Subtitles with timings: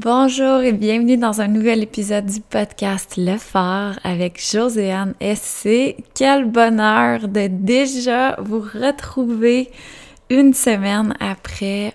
[0.00, 5.96] Bonjour et bienvenue dans un nouvel épisode du podcast Le Phare avec Joséanne SC.
[6.14, 9.72] Quel bonheur de déjà vous retrouver
[10.30, 11.94] une semaine après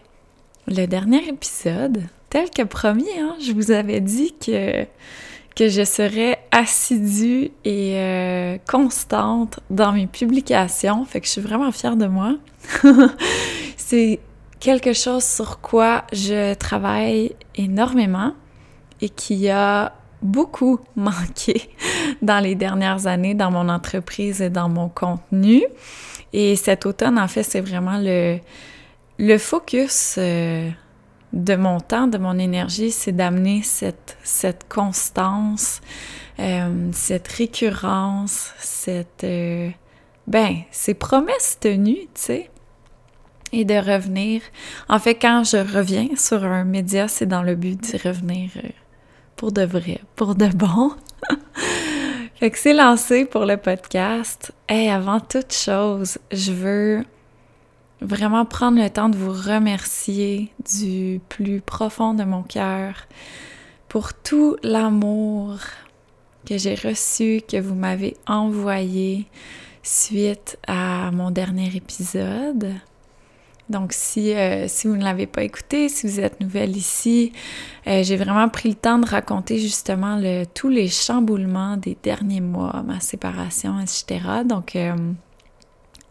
[0.68, 2.04] le dernier épisode.
[2.30, 4.86] Tel que promis, hein, je vous avais dit que,
[5.58, 11.06] je serais assidue et euh, constante dans mes publications.
[11.06, 12.36] Fait que je suis vraiment fière de moi.
[13.78, 14.20] C'est
[14.60, 18.34] quelque chose sur quoi je travaille énormément
[19.02, 21.70] et qui a beaucoup manqué
[22.22, 25.64] dans les dernières années dans mon entreprise et dans mon contenu.
[26.32, 28.40] Et cet automne, en fait, c'est vraiment le,
[29.20, 30.70] le focus euh,
[31.32, 35.82] de mon temps, de mon énergie, c'est d'amener cette, cette constance,
[36.40, 39.24] euh, cette récurrence, cette...
[39.24, 39.70] Euh,
[40.26, 42.50] ben, ces promesses tenues, tu sais
[43.60, 44.42] et de revenir.
[44.90, 48.70] En fait, quand je reviens sur un média, c'est dans le but d'y revenir euh,
[49.36, 50.92] pour de vrai, pour de bon.
[52.36, 54.52] fait que c'est lancé pour le podcast.
[54.68, 57.06] Et avant toute chose, je veux
[58.02, 63.08] vraiment prendre le temps de vous remercier du plus profond de mon cœur
[63.88, 65.60] pour tout l'amour
[66.46, 69.28] que j'ai reçu, que vous m'avez envoyé
[69.84, 72.74] suite à mon dernier épisode.
[73.70, 77.32] Donc, si, euh, si vous ne l'avez pas écouté, si vous êtes nouvelle ici,
[77.88, 80.22] euh, j'ai vraiment pris le temps de raconter justement
[80.54, 84.44] tous les chamboulements des derniers mois, ma séparation, etc.
[84.46, 84.96] Donc, euh,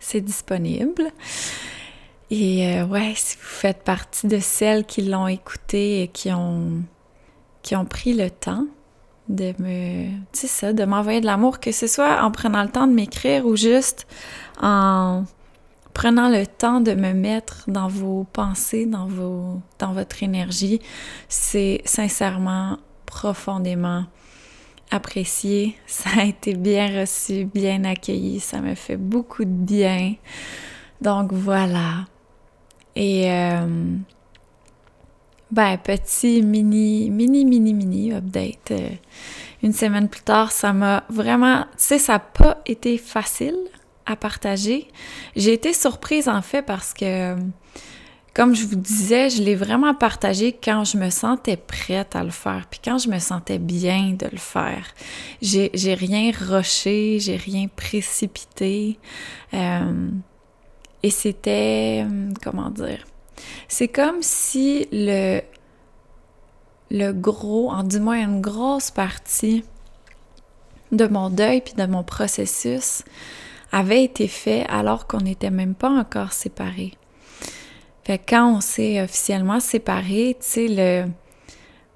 [0.01, 1.11] c'est disponible.
[2.31, 6.83] Et ouais, si vous faites partie de celles qui l'ont écouté et qui ont,
[7.61, 8.67] qui ont pris le temps
[9.29, 12.95] de me, ça, de m'envoyer de l'amour, que ce soit en prenant le temps de
[12.95, 14.07] m'écrire ou juste
[14.63, 15.25] en
[15.95, 20.81] prenant le temps de me mettre dans vos pensées, dans, vos, dans votre énergie,
[21.29, 24.05] c'est sincèrement, profondément
[24.91, 25.77] apprécié.
[25.87, 28.41] Ça a été bien reçu, bien accueilli.
[28.41, 30.15] Ça me fait beaucoup de bien.
[31.01, 32.07] Donc voilà.
[32.95, 33.67] Et euh,
[35.51, 38.71] ben, petit mini, mini, mini, mini update.
[38.71, 38.91] Euh,
[39.63, 43.57] une semaine plus tard, ça m'a vraiment, tu sais, ça n'a pas été facile
[44.07, 44.89] à partager.
[45.37, 47.37] J'ai été surprise en fait parce que,
[48.35, 52.31] comme je vous disais, je l'ai vraiment partagé quand je me sentais prête à le
[52.31, 54.87] faire, puis quand je me sentais bien de le faire.
[55.41, 58.99] J'ai, rien rushé, j'ai rien précipité.
[59.55, 60.09] Euh,
[61.03, 62.07] et c'était,
[62.43, 63.05] comment dire,
[63.69, 65.41] c'est comme si le,
[66.91, 69.65] le gros, en du moins une grosse partie
[70.93, 73.03] de mon deuil puis de mon processus
[73.73, 76.93] avait été fait alors qu'on n'était même pas encore séparés.
[78.05, 81.11] Fait quand on s'est officiellement séparés, tu sais, le...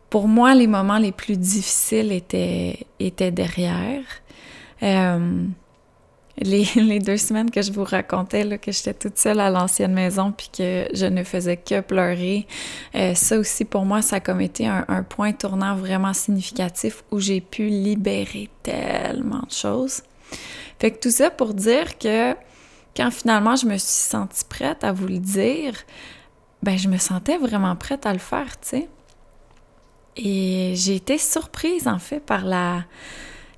[0.09, 4.04] pour moi, les moments les plus difficiles étaient, étaient derrière.
[4.82, 5.44] Euh,
[6.38, 10.32] les, les, deux semaines que je vous racontais, que j'étais toute seule à l'ancienne maison
[10.32, 12.47] puis que je ne faisais que pleurer,
[12.94, 17.19] euh, ça aussi pour moi, ça a comme été un point tournant vraiment significatif où
[17.19, 20.03] j'ai pu libérer tellement de choses.
[20.78, 22.34] Fait que tout ça pour dire que
[22.97, 25.75] quand finalement je me suis sentie prête à vous le dire,
[26.62, 28.88] ben je me sentais vraiment prête à le faire, tu sais.
[30.16, 32.84] Et j'ai été surprise en fait par la,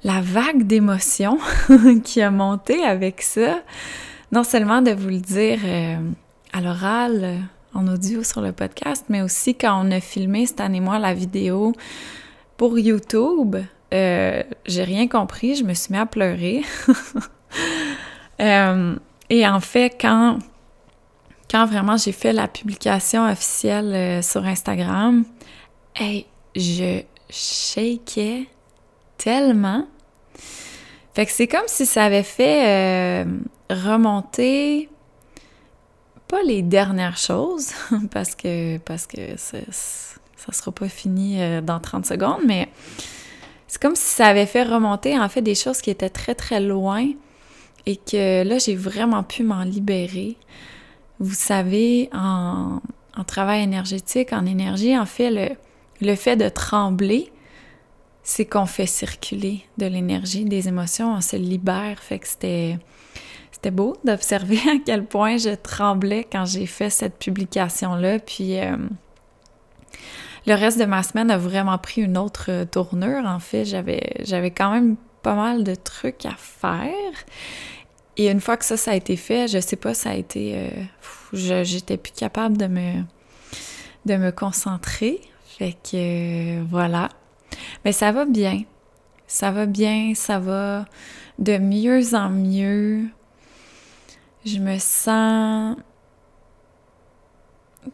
[0.05, 1.39] vague d'émotions
[2.05, 3.61] qui a monté avec ça.
[4.33, 5.97] Non seulement de vous le dire euh,
[6.53, 7.39] à l'oral,
[7.75, 11.73] en audio sur le podcast, mais aussi quand on a filmé cette année-moi la vidéo
[12.57, 13.57] pour YouTube.
[13.95, 16.63] Euh, j'ai rien compris, je me suis mis à pleurer.
[18.41, 18.95] Euh,
[19.31, 20.39] et en fait, quand,
[21.51, 25.25] quand vraiment j'ai fait la publication officielle euh, sur Instagram,
[26.55, 28.47] je shakeais
[29.17, 29.89] tellement.
[31.15, 33.25] Fait que c'est comme si ça avait fait
[33.71, 34.89] remonter
[36.29, 37.73] pas les dernières choses,
[38.13, 42.69] parce que, parce que ça, ça sera pas fini dans 30 secondes, mais
[43.69, 46.61] c'est comme si ça avait fait remonter en fait des choses qui étaient très très
[46.61, 47.07] loin
[47.87, 50.37] et que là j'ai vraiment pu m'en libérer.
[51.21, 52.81] Vous savez, en,
[53.27, 55.57] travail énergétique, en énergie, en fait, le,
[56.01, 57.33] le fait de trembler,
[58.23, 61.99] c'est qu'on fait circuler de l'énergie, des émotions, on se libère.
[62.01, 62.79] Fait que c'était,
[63.51, 68.21] c'était beau d'observer à quel point je tremblais quand j'ai fait cette publication-là.
[68.21, 68.77] Puis euh,
[70.47, 73.25] le reste de ma semaine a vraiment pris une autre euh, tournure.
[73.25, 77.15] En fait, j'avais, j'avais quand même pas mal de trucs à faire.
[78.17, 80.55] Et une fois que ça, ça a été fait, je sais pas, ça a été...
[80.57, 83.03] Euh, j'étais plus capable de me,
[84.07, 85.21] de me concentrer.
[85.59, 87.09] Fait que voilà.
[87.85, 88.63] Mais ça va bien.
[89.27, 90.87] Ça va bien, ça va
[91.39, 93.05] de mieux en mieux.
[94.45, 95.77] Je me sens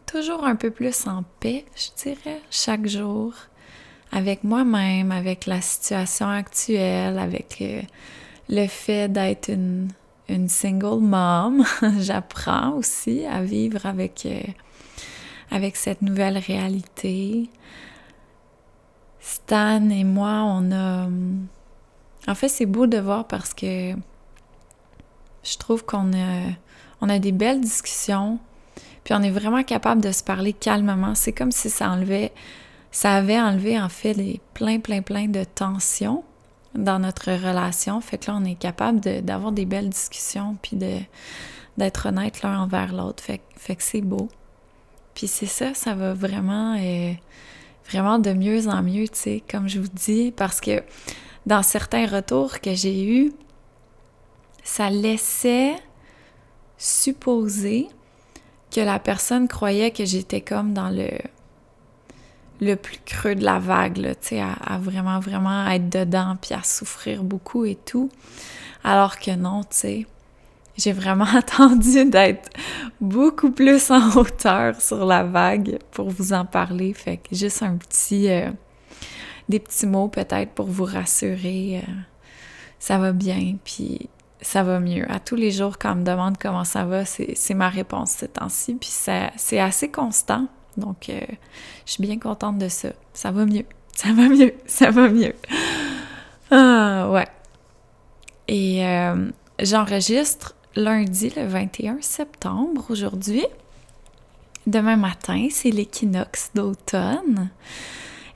[0.05, 3.33] toujours un peu plus en paix, je dirais, chaque jour,
[4.11, 7.81] avec moi-même, avec la situation actuelle, avec euh,
[8.49, 9.89] le fait d'être une,
[10.47, 11.65] single mom.
[11.99, 14.41] J'apprends aussi à vivre avec, euh,
[15.51, 17.49] avec cette nouvelle réalité.
[19.19, 21.07] Stan et moi, on a...
[22.27, 23.93] En fait, c'est beau de voir parce que
[25.43, 26.49] je trouve qu'on a,
[27.01, 28.39] on a des belles discussions,
[29.05, 31.13] puis on est vraiment capable de se parler calmement.
[31.13, 32.33] C'est comme si ça enlevait,
[32.91, 36.23] ça avait enlevé en fait les plein, plein, plein de tensions
[36.73, 38.01] dans notre relation.
[38.01, 40.97] Fait que là, on est capable d'avoir des belles discussions, puis de,
[41.77, 43.23] d'être honnête l'un envers l'autre.
[43.23, 44.27] Fait, fait que c'est beau.
[45.13, 47.13] Puis c'est ça, ça va vraiment, euh,
[47.87, 50.83] vraiment de mieux en mieux, tu sais, comme je vous dis, parce que
[51.45, 53.33] dans certains retours que j'ai eus,
[54.63, 55.75] ça laissait
[56.77, 57.87] supposer
[58.75, 61.09] que la personne croyait que j'étais comme dans le
[62.61, 66.63] le plus creux de la vague, tu sais, à, vraiment, vraiment être dedans, puis à
[66.63, 68.09] souffrir beaucoup et tout.
[68.81, 70.07] Alors que non, tu sais,
[70.77, 72.49] j'ai vraiment attendu d'être
[73.01, 76.93] beaucoup plus en hauteur sur la vague pour vous en parler.
[76.93, 78.29] Fait que juste un petit...
[78.29, 78.49] Euh,
[79.49, 81.83] des petits mots peut-être pour vous rassurer.
[81.83, 81.91] Euh,
[82.79, 84.09] ça va bien, puis
[84.45, 85.11] ça va mieux.
[85.11, 88.27] À tous les jours, quand on me demande comment ça va, c'est ma réponse ces
[88.27, 88.75] temps-ci.
[88.75, 90.47] Puis c'est assez constant.
[90.77, 91.19] Donc, euh,
[91.85, 92.89] je suis bien contente de ça.
[93.13, 93.65] Ça va mieux.
[93.95, 94.53] Ça va mieux.
[94.67, 95.33] Ça va mieux.
[96.51, 97.27] Ah, ouais.
[98.49, 103.45] Et euh, j'enregistre lundi le 21 septembre aujourd'hui.
[104.67, 107.49] Demain matin, c'est l'équinoxe d'automne.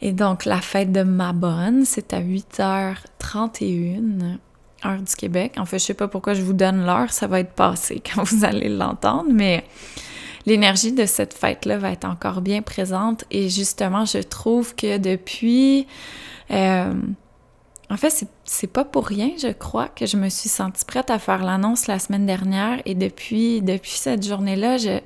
[0.01, 4.37] Et donc, la fête de Mabonne, c'est à 8h31
[4.85, 5.53] heure du Québec.
[5.57, 8.23] En fait, je sais pas pourquoi je vous donne l'heure, ça va être passé quand
[8.23, 9.63] vous allez l'entendre, mais
[10.45, 13.25] l'énergie de cette fête-là va être encore bien présente.
[13.31, 15.87] Et justement, je trouve que depuis...
[16.51, 16.93] Euh,
[17.91, 21.17] en fait, c'est pas pour rien, je crois, que je me suis sentie prête à
[21.17, 22.79] faire l'annonce la semaine dernière.
[22.85, 24.99] Et depuis, depuis cette journée-là, je,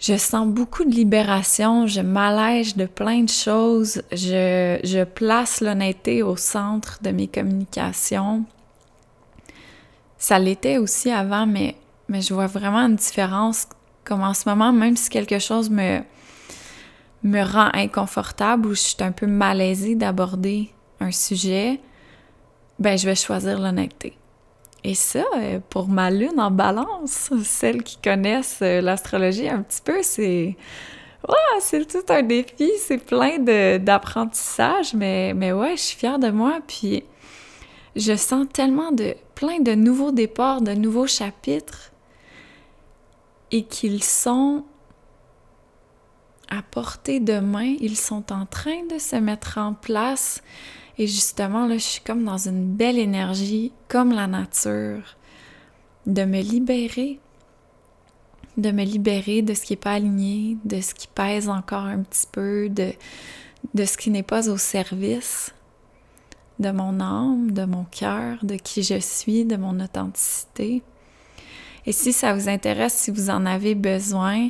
[0.00, 6.22] je sens beaucoup de libération, je m'allège de plein de choses, je, je place l'honnêteté
[6.22, 8.44] au centre de mes communications.
[10.16, 11.76] Ça l'était aussi avant, mais,
[12.08, 13.66] mais je vois vraiment une différence.
[14.04, 16.00] Comme en ce moment, même si quelque chose me,
[17.22, 20.70] me rend inconfortable ou je suis un peu malaisée d'aborder
[21.00, 21.78] un sujet,
[22.78, 24.16] ben je vais choisir l'honnêteté.
[24.82, 29.82] Et ça, euh, pour ma lune en balance, celles qui connaissent euh, l'astrologie un petit
[29.82, 30.56] peu, c'est...
[31.60, 33.38] c'est tout un défi, c'est plein
[33.78, 37.04] d'apprentissage, mais, mais ouais, je suis fière de moi, puis
[37.94, 41.92] je sens tellement de plein de nouveaux départs, de nouveaux chapitres,
[43.50, 44.64] et qu'ils sont
[46.48, 50.42] à portée de main, ils sont en train de se mettre en place
[50.98, 55.16] et justement, là, je suis comme dans une belle énergie, comme la nature,
[56.06, 57.20] de me libérer,
[58.56, 62.02] de me libérer de ce qui n'est pas aligné, de ce qui pèse encore un
[62.02, 62.92] petit peu, de,
[63.84, 65.54] ce qui n'est pas au service
[66.58, 70.82] de mon âme, de mon cœur, de qui je suis, de mon authenticité.
[71.86, 74.48] Et si ça vous intéresse, si vous en avez besoin,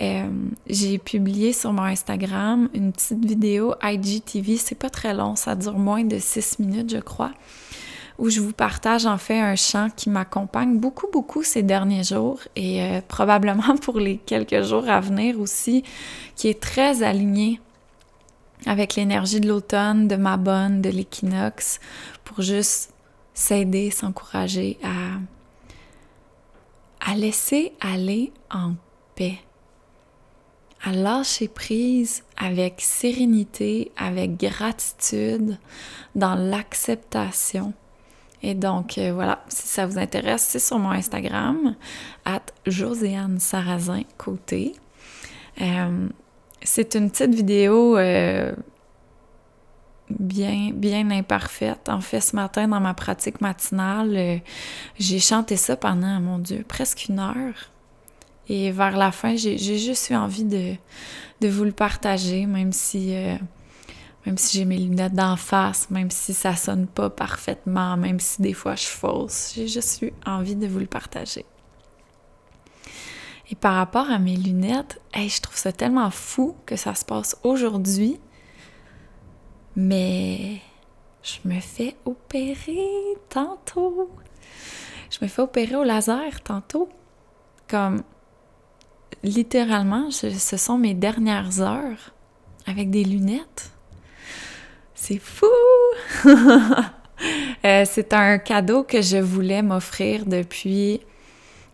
[0.00, 0.28] euh,
[0.68, 4.56] j'ai publié sur mon Instagram une petite vidéo IGTV.
[4.56, 7.32] C'est pas très long, ça dure moins de six minutes, je crois,
[8.18, 12.40] où je vous partage en fait un chant qui m'accompagne beaucoup, beaucoup ces derniers jours
[12.56, 15.84] et euh, probablement pour les quelques jours à venir aussi,
[16.36, 17.60] qui est très aligné
[18.66, 21.80] avec l'énergie de l'automne, de ma bonne, de l'équinoxe,
[22.24, 22.92] pour juste
[23.32, 25.18] s'aider, s'encourager à
[27.00, 28.74] à laisser aller en
[29.14, 29.38] paix,
[30.82, 35.58] à lâcher prise avec sérénité, avec gratitude,
[36.14, 37.72] dans l'acceptation.
[38.42, 41.74] Et donc, euh, voilà, si ça vous intéresse, c'est sur mon Instagram,
[42.24, 44.74] at Josiane Sarrazin Côté.
[45.60, 46.08] Euh,
[46.62, 48.52] c'est une petite vidéo euh,
[50.18, 51.88] bien, bien imparfaite.
[51.88, 54.38] En fait, ce matin, dans ma pratique matinale, euh,
[54.98, 57.70] j'ai chanté ça pendant, mon Dieu, presque une heure.
[58.48, 60.74] Et vers la fin, j'ai juste eu envie de,
[61.40, 63.36] de, vous le partager, même si, euh,
[64.26, 68.42] même si j'ai mes lunettes d'en face, même si ça sonne pas parfaitement, même si
[68.42, 69.52] des fois je fausse.
[69.54, 71.44] J'ai juste eu envie de vous le partager.
[73.50, 77.36] Et par rapport à mes lunettes, je trouve ça tellement fou que ça se passe
[77.42, 78.20] aujourd'hui.
[79.76, 80.60] Mais
[81.22, 84.10] je me fais opérer tantôt.
[85.10, 86.88] Je me fais opérer au laser tantôt.
[87.68, 88.02] Comme
[89.22, 92.14] littéralement, ce sont mes dernières heures
[92.66, 93.70] avec des lunettes.
[94.94, 95.46] C'est fou!
[97.66, 101.02] Euh, c'est un cadeau que je voulais m'offrir depuis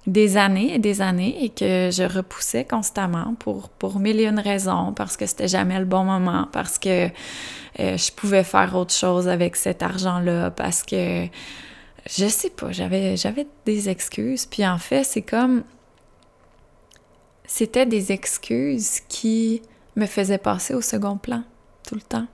[0.07, 4.93] des années et des années et que je repoussais constamment pour, pour mille et raisons,
[4.93, 7.09] parce que c'était jamais le bon moment, parce que
[7.81, 11.27] euh, je pouvais faire autre chose avec cet argent-là, parce que
[12.09, 14.47] je sais pas, j'avais, j'avais des excuses.
[14.47, 15.65] Puis en fait, c'est comme.
[17.49, 19.63] C'était des excuses qui
[19.95, 21.43] me faisaient passer au second plan
[21.87, 22.27] tout le temps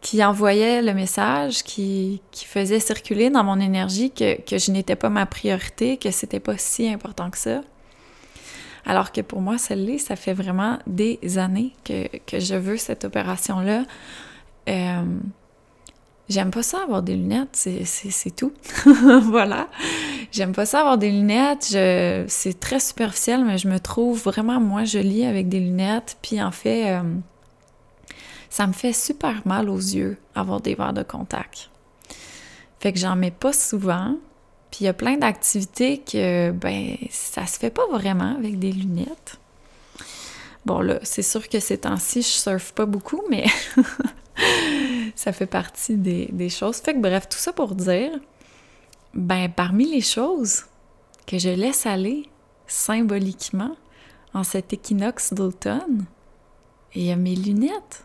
[0.00, 4.96] qui envoyait le message, qui, qui, faisait circuler dans mon énergie que, que je n'étais
[4.96, 7.60] pas ma priorité, que c'était pas si important que ça.
[8.86, 13.04] Alors que pour moi, celle-là, ça fait vraiment des années que, que je veux cette
[13.04, 13.84] opération-là.
[14.68, 15.02] Euh,
[16.30, 18.52] J'aime pas ça avoir des lunettes, c'est tout.
[19.22, 19.66] voilà.
[20.30, 21.64] J'aime pas ça avoir des lunettes.
[22.28, 26.18] C'est très superficiel, mais je me trouve vraiment moins jolie avec des lunettes.
[26.22, 27.02] Puis en fait, euh,
[28.50, 31.70] ça me fait super mal aux yeux avoir des verres de contact.
[32.80, 34.16] Fait que j'en mets pas souvent.
[34.70, 38.72] Puis il y a plein d'activités que, ben, ça se fait pas vraiment avec des
[38.72, 39.38] lunettes.
[40.66, 43.46] Bon, là, c'est sûr que ces temps-ci, je surfe pas beaucoup, mais
[45.14, 46.76] ça fait partie des, des, choses.
[46.76, 48.12] Fait que bref, tout ça pour dire,
[49.14, 50.64] ben, parmi les choses
[51.26, 52.28] que je laisse aller
[52.66, 53.76] symboliquement
[54.34, 56.04] en cet équinoxe d'automne,
[56.94, 58.04] il y a mes lunettes.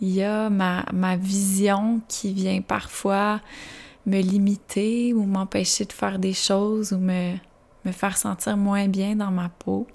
[0.00, 3.40] Il y a ma, vision qui vient parfois
[4.06, 7.34] me limiter ou m'empêcher de faire des choses ou me,
[7.92, 9.86] faire sentir moins bien dans ma peau.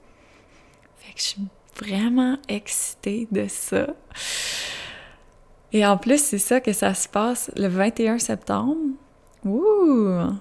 [0.97, 1.47] Fait que je suis
[1.79, 3.87] vraiment excitée de ça.
[5.71, 8.75] Et en plus, c'est ça que ça se passe le 21 septembre.
[9.45, 10.33] Ouh!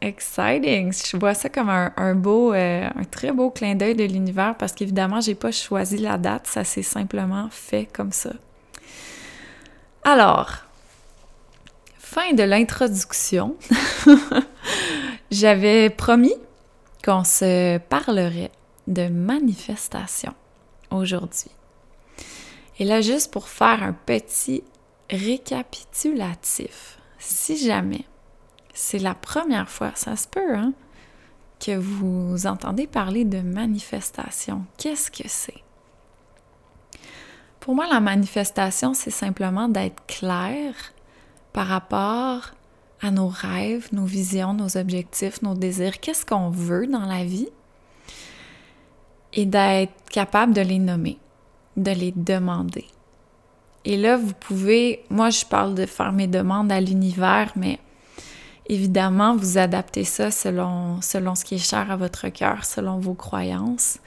[0.00, 0.92] Exciting!
[0.92, 4.72] Je vois ça comme un, beau, euh, un très beau clin d'œil de l'univers parce
[4.72, 8.30] qu'évidemment, j'ai pas choisi la date, ça s'est simplement fait comme ça.
[10.04, 10.52] Alors,
[11.98, 13.56] fin de l'introduction.
[15.30, 16.34] J'avais promis
[17.04, 18.52] qu'on se parlerait
[18.86, 20.32] de manifestation
[20.90, 21.50] aujourd'hui.
[22.78, 24.62] Et là, juste pour faire un petit
[25.10, 28.04] récapitulatif, si jamais
[28.78, 30.72] c'est la première fois, ça se peut, hein,
[31.58, 34.64] que vous entendez parler de manifestation.
[34.76, 35.64] Qu'est-ce que c'est?
[37.58, 40.74] Pour moi, la manifestation, c'est simplement d'être clair
[41.52, 42.52] par rapport
[43.02, 47.48] à nos rêves, nos visions, nos objectifs, nos désirs, qu'est-ce qu'on veut dans la vie,
[49.32, 51.18] et d'être capable de les nommer,
[51.76, 52.86] de les demander.
[53.84, 57.80] Et là, vous pouvez, moi je parle de faire mes demandes à l'univers, mais
[58.68, 63.14] Évidemment, vous adaptez ça selon, selon ce qui est cher à votre cœur, selon vos
[63.14, 63.98] croyances.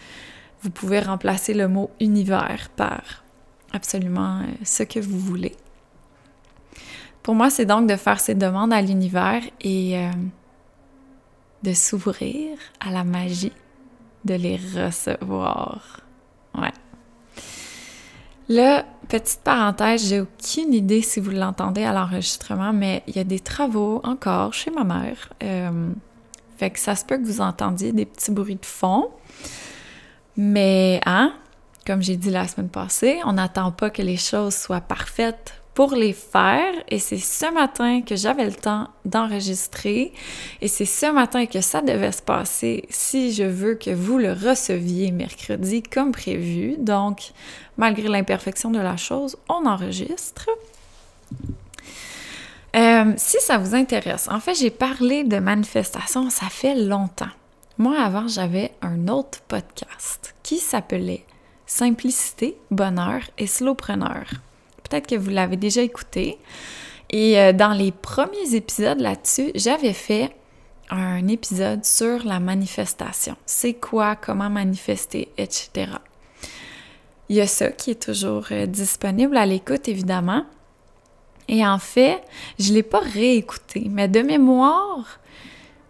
[0.61, 3.23] Vous pouvez remplacer le mot univers par
[3.73, 5.55] absolument euh, ce que vous voulez.
[7.23, 10.11] Pour moi, c'est donc de faire ces demandes à l'univers et euh,
[11.63, 13.53] de s'ouvrir à la magie
[14.25, 16.01] de les recevoir.
[16.55, 16.73] Ouais.
[18.49, 23.25] Là, petite parenthèse, j'ai aucune idée si vous l'entendez à l'enregistrement, mais il y a
[23.25, 25.33] des travaux encore chez ma mère.
[25.43, 25.91] Euh,
[26.57, 29.09] fait que ça se peut que vous entendiez des petits bruits de fond.
[30.37, 31.33] Mais, hein,
[31.85, 35.93] comme j'ai dit la semaine passée, on n'attend pas que les choses soient parfaites pour
[35.95, 36.73] les faire.
[36.89, 40.13] Et c'est ce matin que j'avais le temps d'enregistrer.
[40.61, 44.33] Et c'est ce matin que ça devait se passer si je veux que vous le
[44.33, 46.75] receviez mercredi comme prévu.
[46.77, 47.31] Donc,
[47.77, 50.49] malgré l'imperfection de la chose, on enregistre.
[52.75, 57.25] Euh, si ça vous intéresse, en fait, j'ai parlé de manifestation, ça fait longtemps.
[57.77, 61.25] Moi, avant, j'avais un autre podcast qui s'appelait
[61.65, 64.25] Simplicité, Bonheur et Slowpreneur.
[64.91, 66.37] Peut-être que vous l'avez déjà écouté.
[67.11, 70.31] Et euh, dans les premiers épisodes là-dessus, j'avais fait
[70.89, 73.37] un épisode sur la manifestation.
[73.45, 75.93] C'est quoi, comment manifester, etc.
[77.29, 80.43] Il y a ça qui est toujours euh, disponible à l'écoute, évidemment.
[81.47, 82.21] Et en fait,
[82.59, 85.19] je ne l'ai pas réécouté, mais de mémoire,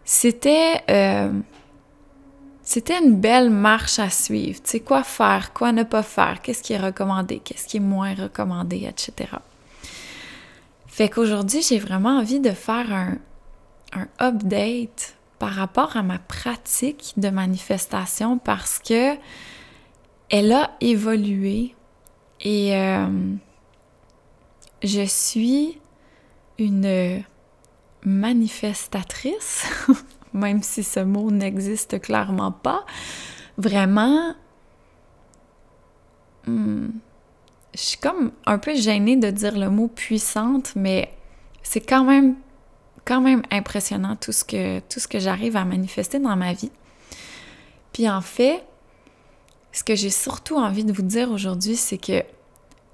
[0.06, 1.32] c'était euh,
[2.72, 4.62] c'était une belle marche à suivre.
[4.64, 7.82] Tu sais, quoi faire, quoi ne pas faire, qu'est-ce qui est recommandé, qu'est-ce qui est
[7.82, 9.30] moins recommandé, etc.
[10.88, 13.18] Fait qu'aujourd'hui, j'ai vraiment envie de faire un,
[14.22, 19.18] update par rapport à ma pratique de manifestation parce que
[20.30, 21.76] elle a évolué
[22.40, 23.06] et euh,
[24.82, 25.78] je suis
[26.58, 27.22] une
[28.06, 29.66] manifestatrice,
[30.34, 32.86] même si ce mot n'existe clairement pas,
[33.58, 34.34] vraiment,
[36.48, 36.90] hmm,
[37.74, 41.14] je suis comme un peu gênée de dire le mot puissante, mais
[41.64, 42.36] c'est quand même,
[43.06, 46.72] quand impressionnant tout ce que, tout ce que j'arrive à manifester dans ma vie.
[47.94, 48.64] Puis en fait,
[49.72, 52.24] ce que j'ai surtout envie de vous dire aujourd'hui, c'est que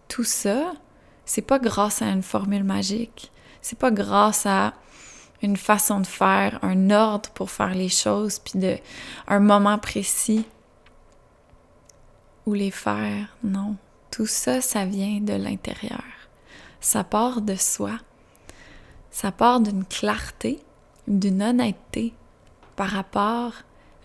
[0.08, 0.74] tout ça,
[1.26, 3.32] c'est pas grâce à une formule magique.
[3.62, 4.74] C'est pas grâce à
[5.42, 8.78] une façon de faire, un ordre pour faire les choses, puis de
[9.28, 10.46] un moment précis
[12.46, 13.38] où les faire.
[13.44, 13.76] Non,
[14.12, 16.04] tout ça, ça vient de l'intérieur.
[16.80, 18.00] Ça part de soi.
[19.12, 20.60] Ça part d'une clarté,
[21.08, 22.14] d'une honnêteté
[22.76, 23.54] par rapport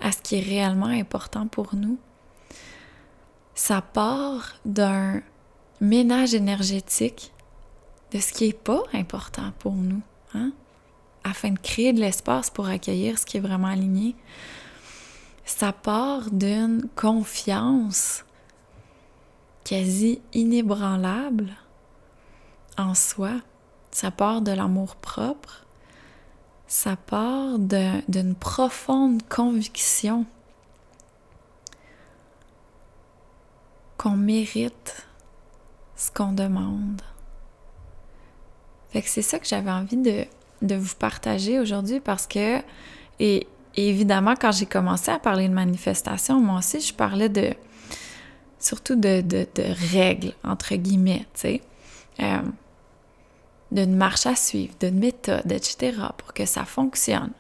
[0.01, 1.99] à ce qui est réellement important pour nous.
[3.55, 5.23] Ça part d'un
[5.81, 7.33] ménage énergétique
[8.13, 10.03] de ce qui n'est pas important pour nous,
[10.35, 10.53] hein?
[11.25, 14.17] Afin de créer de l'espace pour accueillir ce qui est vraiment aligné.
[15.45, 18.25] Ça part d'une confiance
[19.65, 21.53] quasi inébranlable
[22.79, 23.33] en soi.
[23.91, 25.67] Ça part de l'amour propre.
[26.67, 30.25] Ça part d'une profonde conviction
[33.99, 35.07] qu'on mérite
[35.97, 37.03] ce qu'on demande.
[38.91, 40.27] Fait que c'est ça que j'avais envie de,
[40.63, 42.61] vous partager aujourd'hui parce que,
[43.21, 47.55] et, évidemment, quand j'ai commencé à parler de manifestation, moi aussi, je parlais de,
[48.59, 49.25] surtout de,
[49.93, 51.63] règles, entre guillemets, tu sais,
[52.21, 52.43] euh,
[53.71, 57.33] d'une marche à suivre, d'une méthode, etc., pour que ça fonctionne.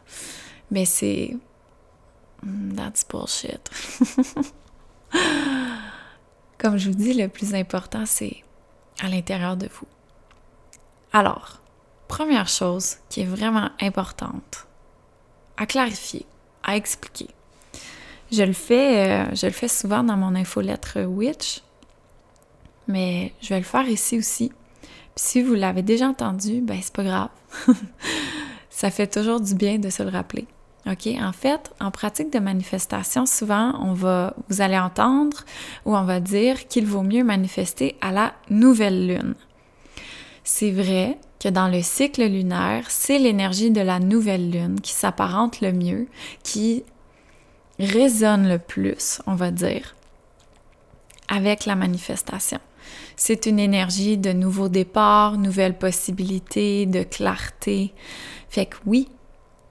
[0.70, 1.36] Mais c'est...
[2.42, 3.70] Hmm, that's bullshit.
[6.58, 8.42] Comme je vous dis, le plus important, c'est
[9.00, 9.86] à l'intérieur de vous.
[11.12, 11.61] Alors,
[12.12, 14.66] première chose qui est vraiment importante
[15.56, 16.26] à clarifier,
[16.62, 17.28] à expliquer.
[18.30, 21.62] Je le fais, euh, je le fais souvent dans mon infolettre Witch,
[22.86, 24.52] mais je vais le faire ici aussi.
[25.16, 27.28] Si vous l'avez déjà entendu, ben c'est pas grave.
[28.68, 30.46] Ça fait toujours du bien de se le rappeler.
[30.86, 31.06] OK?
[31.18, 35.44] En fait, en pratique de manifestation, souvent, on va, vous allez entendre
[35.86, 39.34] ou on va dire qu'il vaut mieux manifester à la nouvelle lune.
[40.44, 45.60] C'est vrai que dans le cycle lunaire, c'est l'énergie de la nouvelle lune qui s'apparente
[45.60, 46.06] le mieux,
[46.44, 46.84] qui
[47.80, 49.96] résonne le plus, on va dire,
[51.26, 52.60] avec la manifestation.
[53.16, 57.92] C'est une énergie de nouveau départ, nouvelles possibilités, de clarté.
[58.48, 59.08] Fait que oui,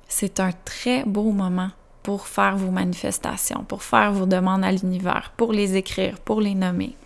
[0.10, 1.72] c'est un très beau moment
[2.04, 6.56] pour faire vos manifestations, pour faire vos demandes à l'univers, pour les écrire, pour les
[6.56, 6.98] nommer.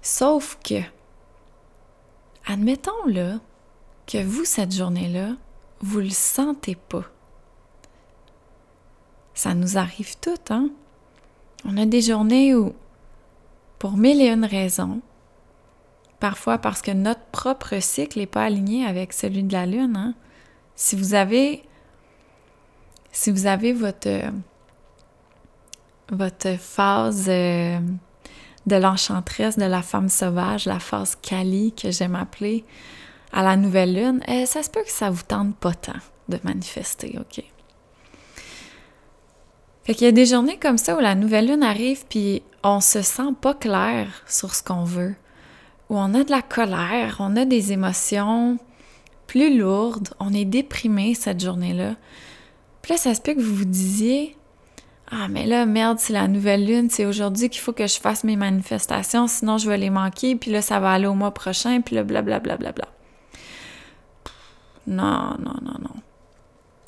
[0.00, 0.82] Sauf que
[2.46, 3.38] Admettons là
[4.06, 5.36] que vous, cette journée-là,
[5.80, 7.04] vous le sentez pas.
[9.34, 10.70] Ça nous arrive toutes, hein?
[11.64, 12.74] On a des journées où,
[13.78, 15.00] pour mille et une raisons,
[16.18, 20.14] parfois parce que notre propre cycle n'est pas aligné avec celui de la Lune, hein?
[20.74, 21.62] Si vous avez,
[23.12, 24.32] si vous avez votre,
[26.10, 27.78] votre phase euh,
[28.66, 32.64] de l'enchantresse, de la femme sauvage, la phase Kali que j'aime appeler,
[33.32, 36.38] à la nouvelle lune, eh, ça se peut que ça vous tente pas tant de
[36.44, 37.42] manifester, OK?
[39.84, 42.80] Fait qu'il y a des journées comme ça où la nouvelle lune arrive puis on
[42.80, 45.14] se sent pas clair sur ce qu'on veut,
[45.88, 48.58] où on a de la colère, on a des émotions
[49.26, 51.96] plus lourdes, on est déprimé cette journée-là.
[52.82, 54.36] Puis là, ça se peut que vous vous disiez
[55.14, 58.24] ah, mais là, merde, c'est la nouvelle lune, c'est aujourd'hui qu'il faut que je fasse
[58.24, 61.82] mes manifestations, sinon je vais les manquer, puis là, ça va aller au mois prochain,
[61.82, 62.56] puis là, blablabla.
[62.56, 62.88] Bla, bla, bla,
[64.86, 65.94] Non, non, non, non.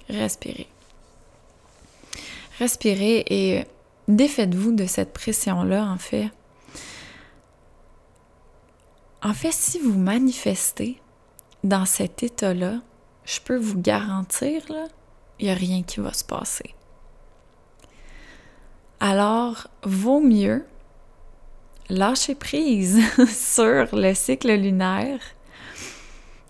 [0.09, 0.69] Respirez.
[2.59, 3.67] Respirez et
[4.09, 6.31] défaites-vous de cette pression-là, en fait.
[9.23, 10.99] En fait, si vous manifestez
[11.63, 12.81] dans cet état-là,
[13.27, 14.63] je peux vous garantir,
[15.39, 16.75] il n'y a rien qui va se passer.
[19.07, 20.65] Alors, vaut mieux
[21.91, 25.21] lâcher prise sur le cycle lunaire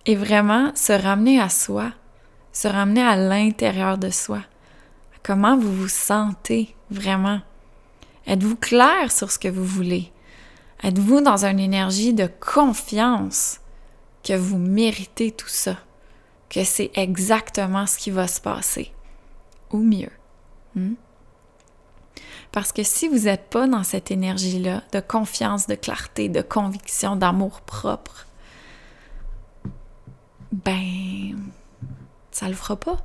[0.07, 1.91] et vraiment se ramener à soi,
[2.53, 4.39] se ramener à l'intérieur de soi.
[5.25, 7.41] Comment vous vous sentez vraiment?
[8.29, 10.13] Êtes-vous clair sur ce que vous voulez?
[10.85, 13.59] Êtes-vous dans une énergie de confiance
[14.23, 15.79] que vous méritez tout ça?
[16.49, 18.93] Que c'est exactement ce qui va se passer?
[19.73, 20.13] ou mieux.
[20.77, 20.95] Hmm?
[22.55, 27.17] Parce que si vous n'êtes pas dans cette énergie-là de confiance, de clarté, de conviction,
[27.17, 28.29] d'amour propre,
[30.53, 31.37] ben,
[32.31, 32.99] ça le fera pas.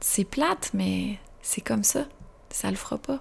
[0.00, 2.06] C'est plate, mais c'est comme ça.
[2.50, 3.20] Ça le fera pas.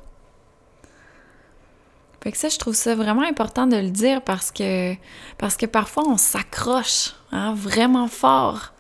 [2.24, 4.96] Fait que ça, je trouve ça vraiment important de le dire parce que,
[5.38, 8.73] parce que parfois on s'accroche hein, vraiment fort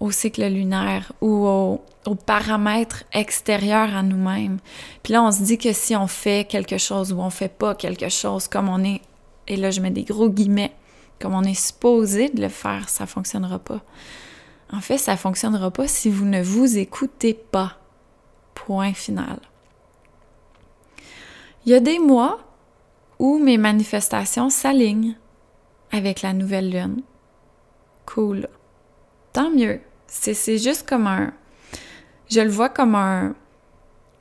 [0.00, 1.84] au cycle lunaire ou aux,
[2.26, 4.58] paramètres extérieurs à nous-mêmes.
[5.02, 7.74] Puis là, on se dit que si on fait quelque chose ou on fait pas
[7.74, 9.00] quelque chose comme on est,
[9.48, 10.72] et là je mets des gros guillemets,
[11.18, 13.80] comme on est supposé de le faire, ça fonctionnera pas.
[14.72, 17.78] En fait, ça fonctionnera pas si vous ne vous écoutez pas.
[18.54, 19.38] Point final.
[21.64, 22.38] Il y a des mois
[23.18, 25.16] où mes manifestations s'alignent
[25.92, 27.02] avec la nouvelle lune.
[28.06, 28.48] Cool.
[29.36, 29.80] Tant mieux.
[30.06, 31.30] C'est juste comme un...
[32.30, 33.34] Je le vois comme un,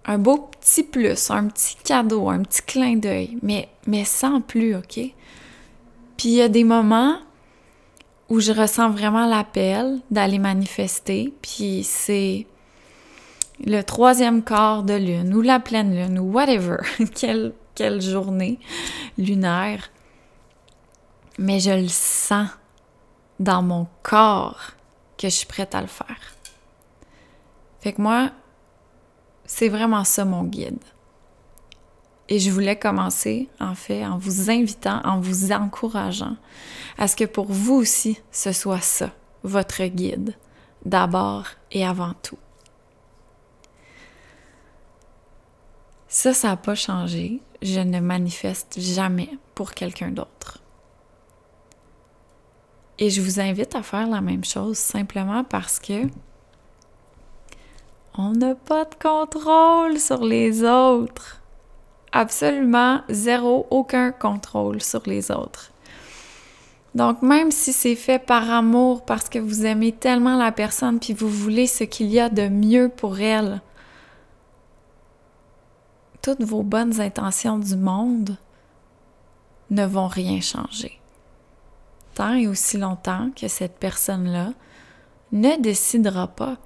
[0.04, 4.76] un beau petit plus, un petit cadeau, un petit clin d'œil, mais, mais sans plus,
[4.76, 4.96] OK?
[4.96, 5.14] Puis
[6.26, 7.18] il y a des moments
[8.28, 12.46] où je ressens vraiment l'appel d'aller manifester, puis c'est
[13.66, 16.80] le troisième quart de lune ou la pleine lune ou whatever,
[17.16, 18.60] quelle, quelle journée
[19.18, 19.92] lunaire.
[21.40, 22.50] Mais je le sens
[23.40, 24.76] dans mon corps
[25.18, 26.36] que je suis prête à le faire.
[27.80, 28.32] Fait que moi,
[29.46, 30.84] c'est vraiment ça mon guide.
[32.28, 36.38] Et je voulais commencer, en fait, en vous invitant, en vous encourageant
[36.98, 39.12] à ce que pour vous aussi, ce soit ça,
[39.44, 40.36] votre guide,
[40.84, 42.40] d'abord et avant tout.
[46.08, 47.42] Ça, ça n'a pas changé.
[47.62, 50.62] Je ne manifeste jamais pour quelqu'un d'autre.
[52.98, 56.08] Et je vous invite à faire la même chose simplement parce que
[58.18, 61.42] on n'a pas de contrôle sur les autres.
[62.14, 65.72] Absolument zéro, aucun contrôle sur les autres.
[66.94, 71.12] Donc même si c'est fait par amour, parce que vous aimez tellement la personne, puis
[71.12, 73.62] vous voulez ce qu'il y a de mieux pour elle,
[76.22, 78.38] toutes vos bonnes intentions du monde
[79.72, 81.02] ne vont rien changer.
[82.20, 84.54] Et aussi longtemps que cette personne-là
[85.32, 86.58] ne décidera pas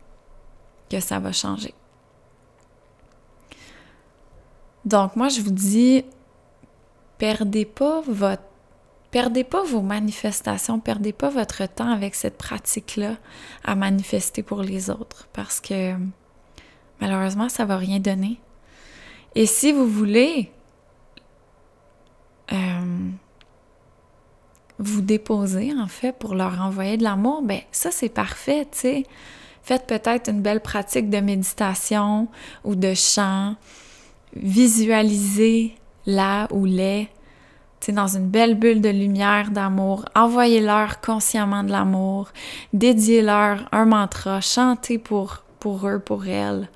[0.90, 1.74] que ça va changer.
[4.86, 6.06] Donc moi je vous dis
[7.18, 8.02] perdez pas
[9.12, 13.18] perdez pas vos manifestations, perdez pas votre temps avec cette pratique-là
[13.64, 15.96] à manifester pour les autres parce que
[17.02, 18.40] malheureusement ça va rien donner.
[19.36, 20.52] Et si vous voulez
[22.52, 23.10] euh,
[24.80, 29.04] vous déposer, en fait, pour leur envoyer de l'amour, ben ça, c'est parfait, tu sais.
[29.62, 32.28] Faites peut-être une belle pratique de méditation
[32.64, 33.56] ou de chant.
[34.34, 37.10] Visualisez là ou les,
[37.80, 40.06] tu dans une belle bulle de lumière, d'amour.
[40.16, 42.30] Envoyez-leur consciemment de l'amour.
[42.74, 44.42] Dédiez-leur un mantra.
[44.42, 46.70] Chantez pour, pour eux, pour elles.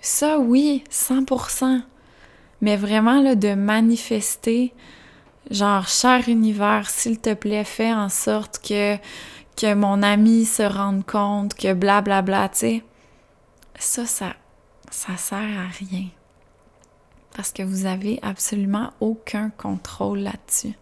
[0.00, 1.80] Ça, oui, 100%.
[2.60, 4.72] Mais vraiment, là, de manifester,
[5.50, 8.96] genre, cher univers, s'il te plaît, fais en sorte que,
[9.74, 12.84] mon ami se rende compte que blablabla, bla, bla, tu sais.
[13.78, 14.34] Ça, ça,
[14.90, 16.08] ça sert à rien.
[17.34, 20.74] Parce que vous avez absolument aucun contrôle là-dessus.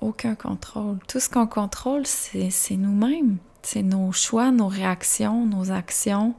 [0.00, 0.98] Aucun contrôle.
[1.08, 3.38] Tout ce qu'on contrôle, c'est nous-mêmes.
[3.62, 6.34] C'est nos choix, nos réactions, nos actions,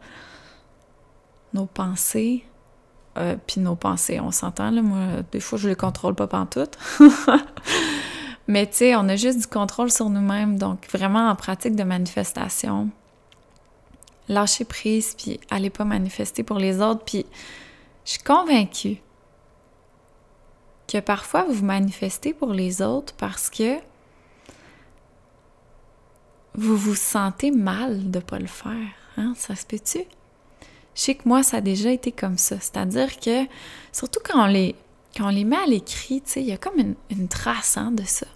[1.54, 2.46] nos pensées,
[3.18, 6.78] euh, puis nos pensées, on s'entend, là, moi, des fois, je les contrôle pas pantoute.
[8.48, 11.84] Mais tu sais, on a juste du contrôle sur nous-mêmes, donc vraiment en pratique de
[11.84, 12.90] manifestation,
[14.28, 17.26] lâcher prise, puis allez pas manifester pour les autres, puis
[18.06, 18.98] je suis convaincue
[20.88, 23.78] que parfois vous manifestez pour les autres parce que
[26.56, 28.90] vous vous sentez mal de pas le faire.
[29.18, 29.34] Hein?
[29.38, 30.00] Ça se peut-tu?
[30.96, 32.60] Je sais que moi, ça a déjà été comme ça.
[32.60, 33.46] C'est-à-dire que,
[33.92, 34.76] surtout quand on les,
[35.16, 38.28] quand les met à l'écrit, il y a comme une, trace hein, de ça.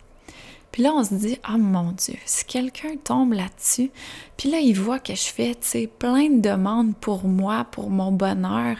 [0.72, 3.92] Puis là, on se dit, ah mon Dieu, si quelqu'un tombe là-dessus,
[4.38, 8.12] puis là, il voit que je fais, tu plein de demandes pour moi, pour mon
[8.12, 8.78] bonheur,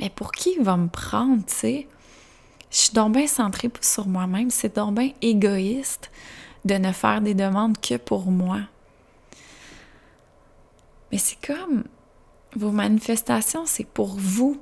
[0.00, 1.88] mais pour qui il va me prendre, tu sais?
[2.70, 6.10] Je suis donc bien centrée sur moi-même, c'est donc bien égoïste
[6.64, 8.58] de ne faire des demandes que pour moi.
[11.12, 11.84] Mais c'est comme,
[12.56, 14.58] vos manifestations, c'est pour vous.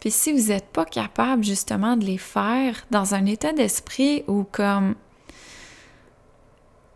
[0.00, 4.44] Puis si vous n'êtes pas capable justement de les faire dans un état d'esprit où
[4.44, 4.94] comme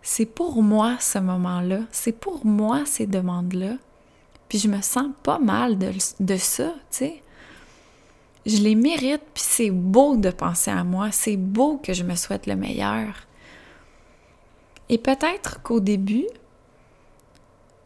[0.02, 3.76] c'est pour moi ce moment-là, c'est pour moi ces demandes-là,
[4.48, 7.22] Puis je me sens pas mal de, de ça, tu sais.
[8.44, 12.16] Je les mérite, puis c'est beau de penser à moi, c'est beau que je me
[12.16, 13.14] souhaite le meilleur.
[14.88, 16.26] Et peut-être qu'au début,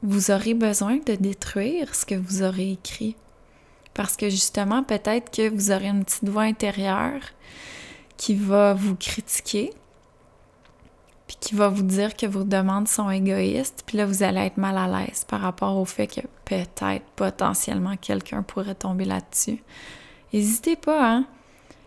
[0.02, 3.16] vous aurez besoin de détruire ce que vous aurez écrit.
[3.94, 7.20] Parce que justement, peut-être que vous aurez une petite voix intérieure
[8.16, 9.72] qui va vous critiquer,
[11.26, 14.59] puis qui va vous dire que vos demandes sont égoïstes, puis là, vous allez être
[14.59, 19.62] mal à l'aise par rapport au fait que peut-être, potentiellement, quelqu'un pourrait tomber là-dessus.
[20.32, 21.26] N'hésitez pas, hein?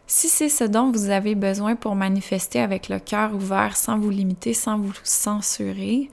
[0.07, 4.09] Si c'est ce dont vous avez besoin pour manifester avec le cœur ouvert, sans vous
[4.09, 6.09] limiter, sans vous censurer,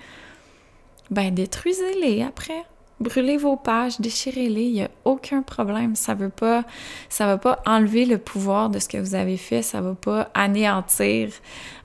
[1.10, 2.64] ben détruisez-les après.
[2.98, 5.94] Brûlez vos pages, déchirez-les, il n'y a aucun problème.
[5.96, 6.64] Ça veut pas,
[7.10, 11.28] ça pas enlever le pouvoir de ce que vous avez fait, ça va pas anéantir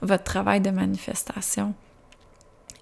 [0.01, 1.73] votre travail de manifestation.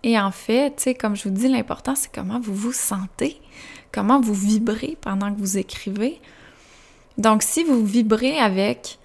[0.04, 3.42] Et en fait, tu sais, comme je vous dis, l'important, c'est comment vous vous sentez,
[3.92, 6.22] comment vous vibrez pendant que vous écrivez.
[7.18, 8.98] Donc, si vous vibrez avec,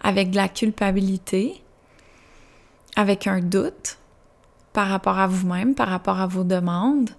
[0.00, 1.62] avec de la culpabilité,
[2.96, 3.99] avec un doute
[4.72, 7.10] par rapport à vous-même, par rapport à vos demandes,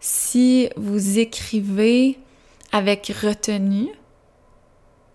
[0.00, 2.18] si vous écrivez
[2.72, 3.88] avec retenue,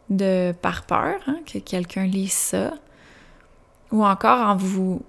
[0.10, 2.74] de par peur hein, que quelqu'un lise ça,
[3.92, 5.04] ou encore en vous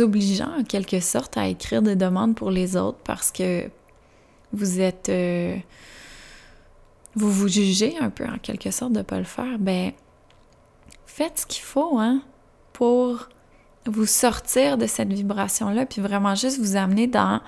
[0.00, 3.68] obligeant en quelque sorte à écrire des demandes pour les autres parce que
[4.52, 5.56] vous êtes euh,
[7.14, 9.92] vous vous jugez un peu en quelque sorte de pas le faire, ben
[11.06, 12.22] faites ce qu'il faut hein,
[12.72, 13.28] pour
[13.86, 17.40] vous sortir de cette vibration-là, puis vraiment juste vous amener dans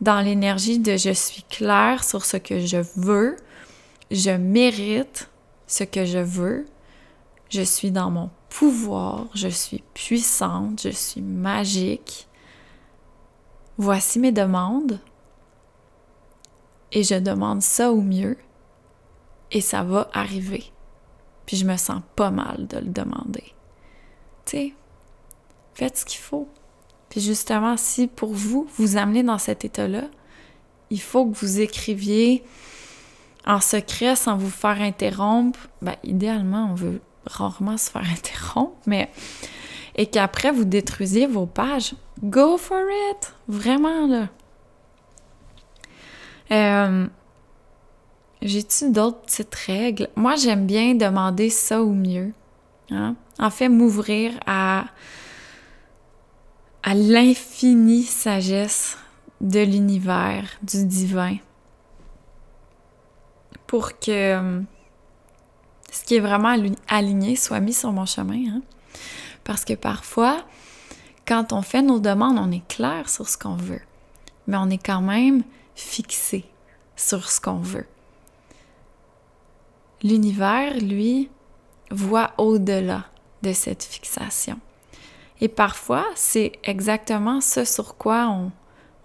[0.00, 3.36] dans l'énergie de je suis claire sur ce que je veux,
[4.10, 5.30] je mérite
[5.66, 6.66] ce que je veux,
[7.48, 12.28] je suis dans mon pouvoir, je suis puissante, je suis magique.
[13.78, 14.98] Voici mes demandes
[16.92, 18.38] et je demande ça au mieux
[19.50, 20.64] et ça va arriver.
[21.44, 23.54] Puis je me sens pas mal de le demander.
[24.44, 24.74] Tu sais,
[25.76, 26.48] faites ce qu'il faut.
[27.10, 30.04] Puis justement, si pour vous, vous amenez dans cet état-là,
[30.90, 32.44] il faut que vous écriviez
[33.46, 35.68] en secret sans vous faire interrompre.
[35.82, 39.10] Ben, idéalement, on veut rarement se faire interrompre, mais.
[39.98, 41.94] Et qu'après, vous détruisiez vos pages.
[42.22, 43.34] Go for it!
[43.48, 44.28] Vraiment, là.
[46.50, 47.06] Euh,
[48.42, 50.08] J'ai-tu d'autres petites règles?
[50.16, 52.32] Moi, j'aime bien demander ça ou mieux.
[52.90, 53.16] Hein?
[53.38, 54.84] En fait, m'ouvrir à
[56.86, 58.96] à l'infinie sagesse
[59.40, 61.36] de l'univers, du divin,
[63.66, 64.60] pour que euh,
[65.90, 68.40] ce qui est vraiment aligné soit mis sur mon chemin.
[68.48, 68.62] Hein.
[69.42, 70.44] Parce que parfois,
[71.26, 73.82] quand on fait nos demandes, on est clair sur ce qu'on veut,
[74.46, 75.42] mais on est quand même
[75.74, 76.44] fixé
[76.94, 77.88] sur ce qu'on veut.
[80.04, 81.30] L'univers, lui,
[81.90, 83.06] voit au-delà
[83.42, 84.60] de cette fixation.
[85.40, 88.52] Et parfois, c'est exactement ce sur quoi on,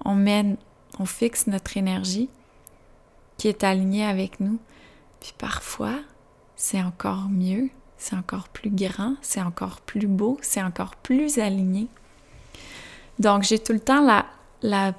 [0.06, 0.58] on mène,
[1.00, 2.30] on fixe notre énergie
[3.38, 4.60] qui est alignée avec nous.
[5.20, 6.00] Puis parfois,
[6.56, 11.88] c'est encore mieux, c'est encore plus grand, c'est encore plus beau, c'est encore plus aligné.
[13.20, 14.26] Donc, j'ai tout le temps la,
[14.62, 14.94] la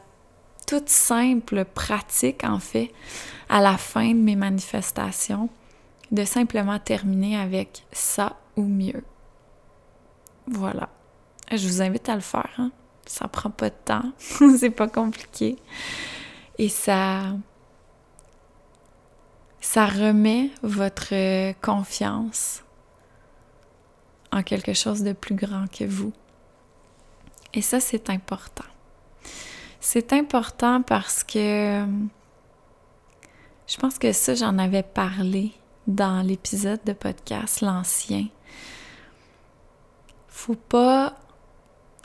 [0.67, 2.93] toute simple pratique, en fait,
[3.49, 5.49] à la fin de mes manifestations,
[6.11, 9.03] de simplement terminer avec ça ou mieux.
[10.47, 10.89] Voilà.
[11.51, 12.51] Je vous invite à le faire.
[12.59, 12.71] Hein.
[13.07, 14.13] Ça prend pas de temps.
[14.59, 15.57] c'est pas compliqué.
[16.59, 17.35] Et ça.
[19.61, 22.63] Ça remet votre confiance
[24.33, 26.13] en quelque chose de plus grand que vous.
[27.55, 28.65] Et ça, c'est important.
[29.79, 31.85] C'est important parce que
[33.67, 35.53] je pense que ça, j'en avais parlé
[35.87, 38.27] dans l'épisode de podcast, l'ancien.
[40.29, 41.17] Faut pas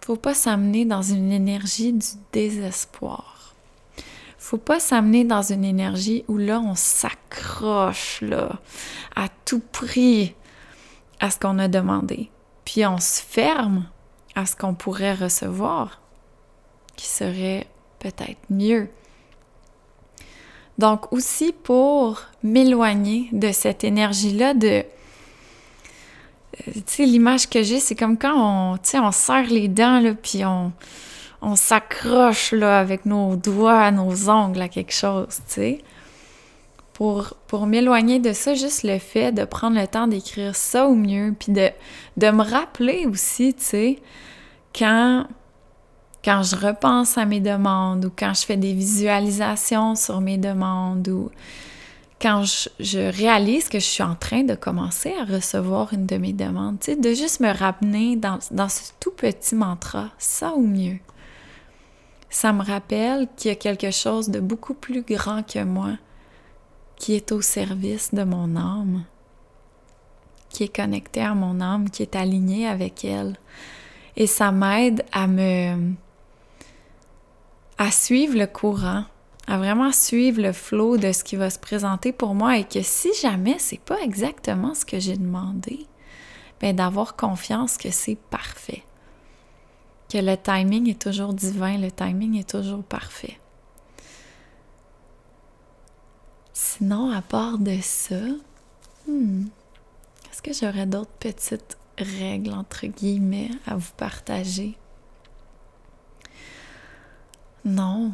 [0.07, 3.53] faut pas s'amener dans une énergie du désespoir.
[4.37, 8.57] Faut pas s'amener dans une énergie où là, on s'accroche, là,
[9.17, 10.33] à tout prix
[11.19, 12.29] à ce qu'on a demandé.
[12.63, 13.85] Puis on se ferme
[14.33, 15.99] à ce qu'on pourrait recevoir,
[16.95, 17.67] qui serait
[17.99, 18.87] peut-être mieux.
[20.77, 24.85] Donc aussi pour m'éloigner de cette énergie-là de
[26.85, 30.43] tu l'image que j'ai, c'est comme quand on, tu sais, serre les dents, là, puis
[30.45, 35.81] on, s'accroche, là, avec nos doigts, nos ongles à quelque chose, tu sais.
[36.93, 40.95] Pour, pour m'éloigner de ça, juste le fait de prendre le temps d'écrire ça au
[40.95, 41.69] mieux, puis de,
[42.17, 43.99] de me rappeler aussi, tu sais,
[44.75, 45.27] quand
[46.27, 51.07] quand je repense à mes demandes ou quand je fais des visualisations sur mes demandes
[51.07, 51.31] ou
[52.19, 52.43] quand
[52.79, 56.77] je, réalise que je suis en train de commencer à recevoir une de mes demandes,
[56.79, 60.97] de juste me ramener dans, dans ce tout petit mantra, ça ou mieux.
[62.29, 65.93] Ça me rappelle qu'il y a quelque chose de beaucoup plus grand que moi
[66.97, 69.03] qui est au service de mon âme,
[70.49, 73.37] qui est connecté à mon âme, qui est aligné avec elle.
[74.15, 75.93] Et ça m'aide à me
[77.77, 79.03] à suivre le courant,
[79.47, 82.81] à vraiment suivre le flot de ce qui va se présenter pour moi et que
[82.81, 85.87] si jamais c'est pas exactement ce que j'ai demandé,
[86.59, 88.83] ben d'avoir confiance que c'est parfait.
[90.09, 93.39] Que le timing est toujours divin, le timing est toujours parfait.
[96.53, 98.19] Sinon, à part de ça,
[99.07, 99.45] hmm,
[100.29, 104.77] est-ce que j'aurais d'autres petites règles, entre guillemets, à vous partager?
[107.63, 108.13] Non.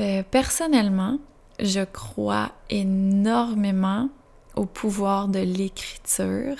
[0.00, 1.18] Euh, personnellement,
[1.60, 4.08] je crois énormément
[4.56, 6.56] au pouvoir de l'écriture.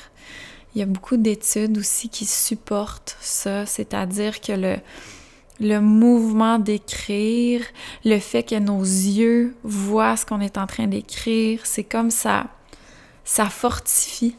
[0.75, 4.79] Il y a beaucoup d'études aussi qui supportent ça, c'est-à-dire que
[5.61, 7.63] le, mouvement d'écrire,
[8.05, 12.47] le fait que nos yeux voient ce qu'on est en train d'écrire, c'est comme ça,
[13.25, 14.35] ça fortifie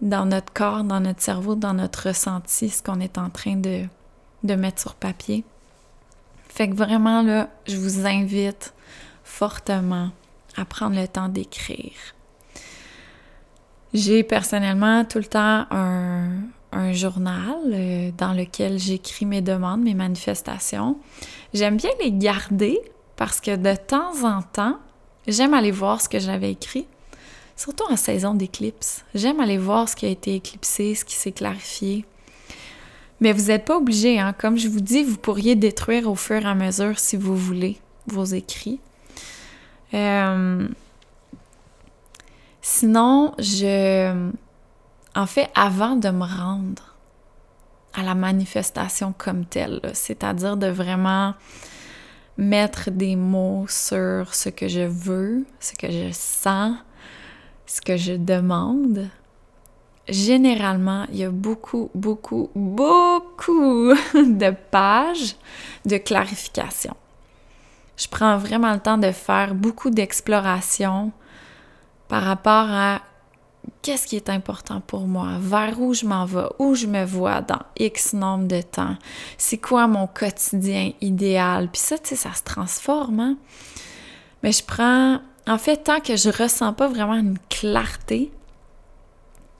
[0.00, 3.84] dans notre corps, dans notre cerveau, dans notre ressenti, ce qu'on est en train de,
[4.42, 5.44] de mettre sur papier.
[6.56, 8.72] Fait que vraiment, là, je vous invite
[9.24, 10.08] fortement
[10.56, 11.92] à prendre le temps d'écrire.
[13.92, 20.96] J'ai personnellement tout le temps un, journal euh, dans lequel j'écris mes demandes, mes manifestations.
[21.52, 22.80] J'aime bien les garder
[23.16, 24.78] parce que de temps en temps,
[25.26, 26.86] j'aime aller voir ce que j'avais écrit,
[27.54, 29.04] surtout en saison d'éclipse.
[29.14, 32.06] J'aime aller voir ce qui a été éclipsé, ce qui s'est clarifié.
[33.20, 34.34] Mais vous n'êtes pas obligé, hein?
[34.36, 37.78] comme je vous dis, vous pourriez détruire au fur et à mesure si vous voulez
[38.06, 38.80] vos écrits.
[39.94, 40.68] Euh,
[42.60, 44.30] sinon, je
[45.16, 46.94] en fait, avant de me rendre
[47.94, 51.34] à la manifestation comme telle, c'est-à-dire de vraiment
[52.36, 56.76] mettre des mots sur ce que je veux, ce que je sens,
[57.64, 59.08] ce que je demande,
[60.08, 65.36] généralement, il y a beaucoup, beaucoup, beaucoup de pages
[65.84, 66.94] de clarification.
[67.96, 71.12] Je prends vraiment le temps de faire beaucoup d'exploration
[72.08, 73.00] par rapport à
[73.82, 77.40] qu'est-ce qui est important pour moi, vers où je m'en vais, où je me vois
[77.40, 78.96] dans X nombre de temps,
[79.38, 81.68] c'est quoi mon quotidien idéal.
[81.72, 83.20] Puis ça, tu sais, ça se transforme.
[83.20, 83.36] Hein?
[84.42, 88.30] Mais je prends, en fait, tant que je ressens pas vraiment une clarté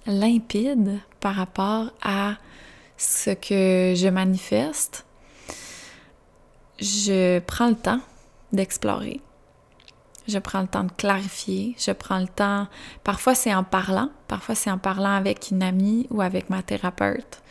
[0.06, 2.36] limpide par rapport à
[2.96, 5.04] ce que je manifeste,
[6.78, 8.00] je prends le temps
[8.52, 9.20] d'explorer.
[10.28, 12.66] Je prends le temps de clarifier, je prends le temps,
[13.04, 17.42] parfois c'est en parlant, parfois c'est en parlant avec une amie ou avec ma thérapeute,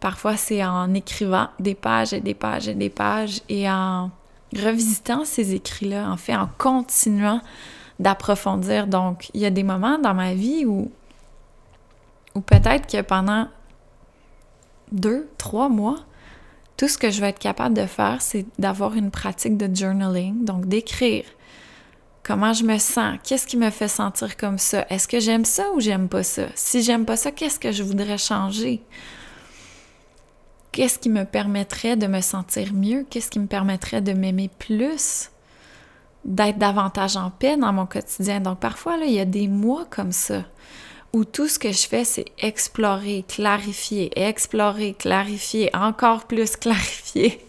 [0.00, 4.10] parfois c'est en écrivant des pages et des pages et des pages et en
[4.52, 7.40] revisitant ces écrits-là, en fait en continuant
[7.98, 8.86] d'approfondir.
[8.86, 10.90] Donc, il y a des moments dans ma vie où,
[12.34, 13.48] où peut-être que pendant
[14.92, 15.98] deux, trois mois,
[16.76, 20.44] tout ce que je vais être capable de faire, c'est d'avoir une pratique de journaling,
[20.44, 21.24] donc d'écrire
[22.24, 23.18] Comment je me sens?
[23.22, 24.86] Qu'est-ce qui me fait sentir comme ça?
[24.88, 26.46] Est-ce que j'aime ça ou j'aime pas ça?
[26.54, 28.82] Si j'aime pas ça, qu'est-ce que je voudrais changer?
[30.72, 33.04] Qu'est-ce qui me permettrait de me sentir mieux?
[33.10, 35.30] Qu'est-ce qui me permettrait de m'aimer plus?
[36.24, 38.40] D'être davantage en paix dans mon quotidien?
[38.40, 40.44] Donc parfois, là, il y a des mois comme ça
[41.14, 47.46] où tout ce que je fais, c'est explorer, clarifier, explorer, clarifier, encore plus clarifier.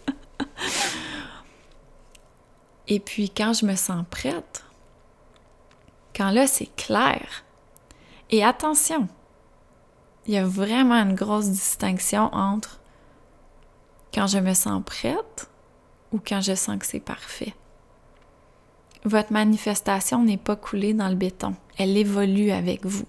[2.87, 4.63] Et puis quand je me sens prête,
[6.15, 7.43] quand là, c'est clair.
[8.29, 9.07] Et attention,
[10.27, 12.79] il y a vraiment une grosse distinction entre
[14.13, 15.49] quand je me sens prête
[16.11, 17.55] ou quand je sens que c'est parfait.
[19.05, 23.07] Votre manifestation n'est pas coulée dans le béton, elle évolue avec vous.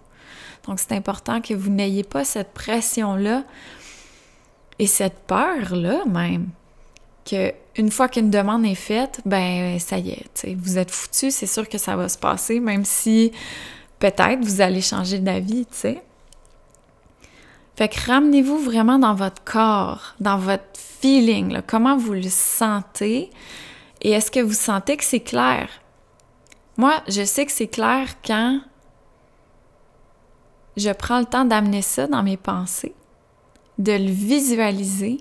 [0.67, 3.45] Donc c'est important que vous n'ayez pas cette pression-là
[4.79, 6.49] et cette peur-là même
[7.25, 11.47] que une fois qu'une demande est faite, ben ça y est, vous êtes foutu, c'est
[11.47, 13.33] sûr que ça va se passer, même si
[13.99, 16.03] peut-être vous allez changer d'avis, tu sais.
[17.77, 23.31] Fait que ramenez-vous vraiment dans votre corps, dans votre feeling, comment vous le sentez
[24.01, 25.69] et est-ce que vous sentez que c'est clair?
[26.79, 28.61] Moi, je sais que c'est clair quand
[30.77, 32.95] je prends le temps d'amener ça dans mes pensées
[33.79, 35.21] de le visualiser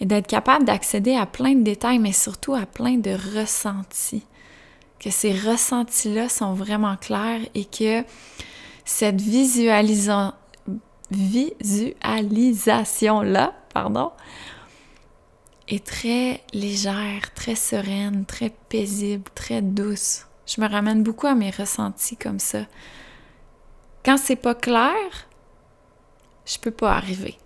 [0.00, 4.24] et d'être capable d'accéder à plein de détails, mais surtout à plein de ressentis.
[4.98, 8.02] Que ces ressentis-là sont vraiment clairs et que
[8.84, 10.32] cette visualisation
[11.10, 14.12] visualisation-là, pardon,
[15.68, 20.22] est très légère, très sereine, très paisible, très douce.
[20.46, 22.60] Je me ramène beaucoup à mes ressentis comme ça.
[24.04, 24.96] Quand c'est pas clair,
[26.44, 27.38] je peux pas arriver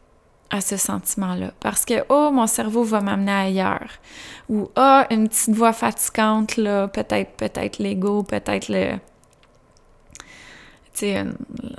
[0.50, 3.90] à ce sentiment-là parce que oh mon cerveau va m'amener ailleurs
[4.48, 8.92] ou oh une petite voix fatigante là peut-être peut-être l'ego peut-être le
[10.92, 11.24] tu sais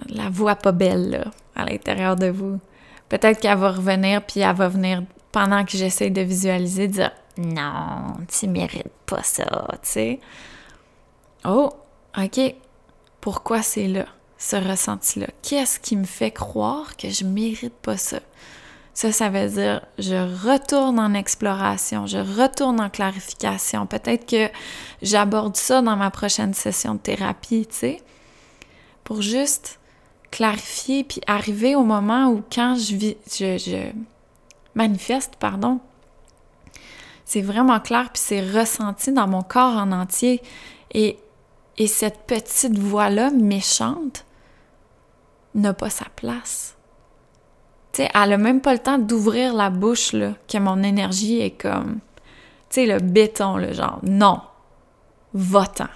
[0.09, 2.59] la voix pas belle à l'intérieur de vous
[3.07, 5.01] peut-être qu'elle va revenir puis elle va venir
[5.31, 10.19] pendant que j'essaie de visualiser, dire non, tu mérites pas ça, tu sais.
[11.45, 11.71] Oh,
[12.17, 12.55] ok.
[13.21, 14.07] Pourquoi c'est là,
[14.37, 15.27] ce ressenti-là?
[15.41, 18.19] Qu'est-ce qui me fait croire que je mérite pas ça?
[18.93, 23.85] Ça, ça veut dire je retourne en exploration, je retourne en clarification.
[23.85, 24.49] Peut-être que
[25.03, 28.01] j'aborde ça dans ma prochaine session de thérapie, tu sais,
[29.03, 29.79] pour juste
[30.31, 33.91] clarifier puis arriver au moment où quand je, vis, je
[34.75, 35.79] manifeste, pardon,
[37.27, 40.41] c'est vraiment clair, puis c'est ressenti dans mon corps en entier.
[40.93, 41.19] Et,
[41.77, 44.25] et cette petite voix-là, méchante,
[45.55, 46.75] n'a pas sa place.
[47.93, 51.39] Tu sais, elle a même pas le temps d'ouvrir la bouche, là, que mon énergie
[51.39, 51.99] est comme,
[52.69, 54.41] tu sais, le béton, le genre, non,
[55.33, 55.89] va-t'en.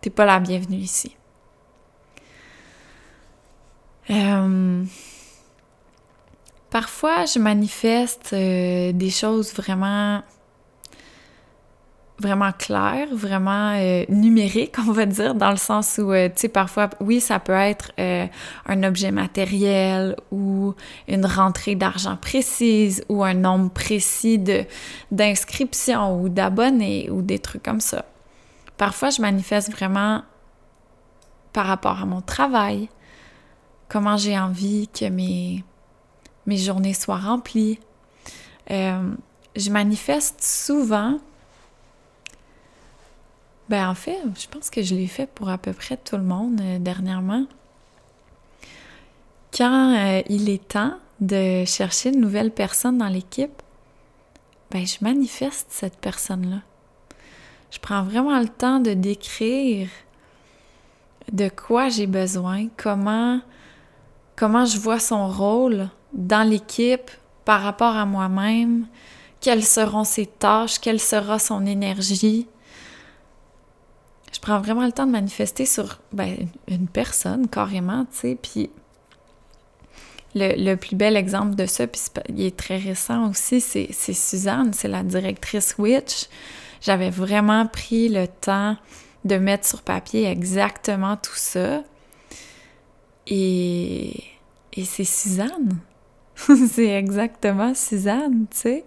[0.00, 1.16] T'es pas la bienvenue ici.
[4.10, 4.84] Euh,
[6.70, 10.22] Parfois, je manifeste euh, des choses vraiment
[12.18, 16.48] vraiment claires, vraiment euh, numériques, on va dire, dans le sens où, euh, tu sais,
[16.48, 20.74] parfois, oui, ça peut être un objet matériel ou
[21.06, 24.42] une rentrée d'argent précise ou un nombre précis
[25.10, 28.04] d'inscriptions ou d'abonnés ou des trucs comme ça.
[28.76, 30.22] Parfois, je manifeste vraiment
[31.52, 32.88] par rapport à mon travail,
[33.88, 35.64] comment j'ai envie que mes
[36.48, 37.78] mes journées soient remplies.
[38.72, 39.14] Euh,
[39.54, 41.20] je manifeste souvent.
[43.68, 46.22] Ben en fait, je pense que je l'ai fait pour à peu près tout le
[46.22, 47.44] monde euh, dernièrement.
[49.54, 53.62] Quand euh, il est temps de chercher une nouvelle personne dans l'équipe,
[54.70, 56.60] ben je manifeste cette personne-là.
[57.70, 59.88] Je prends vraiment le temps de décrire
[61.32, 63.40] de quoi j'ai besoin, comment
[64.36, 67.10] comment je vois son rôle dans l'équipe
[67.44, 68.86] par rapport à moi-même,
[69.40, 72.46] quelles seront ses tâches, quelle sera son énergie.
[74.38, 76.36] Je prends vraiment le temps de manifester sur ben,
[76.68, 78.70] une personne carrément, tu sais, puis
[80.36, 84.86] le, plus bel exemple de ça, puis il est très récent aussi, c'est Suzanne, c'est
[84.86, 86.26] la directrice Witch.
[86.80, 88.76] J'avais vraiment pris le temps
[89.24, 91.82] de mettre sur papier exactement tout ça.
[93.26, 94.22] Et,
[94.72, 95.80] et c'est Suzanne.
[96.36, 98.84] c'est exactement Suzanne, tu sais.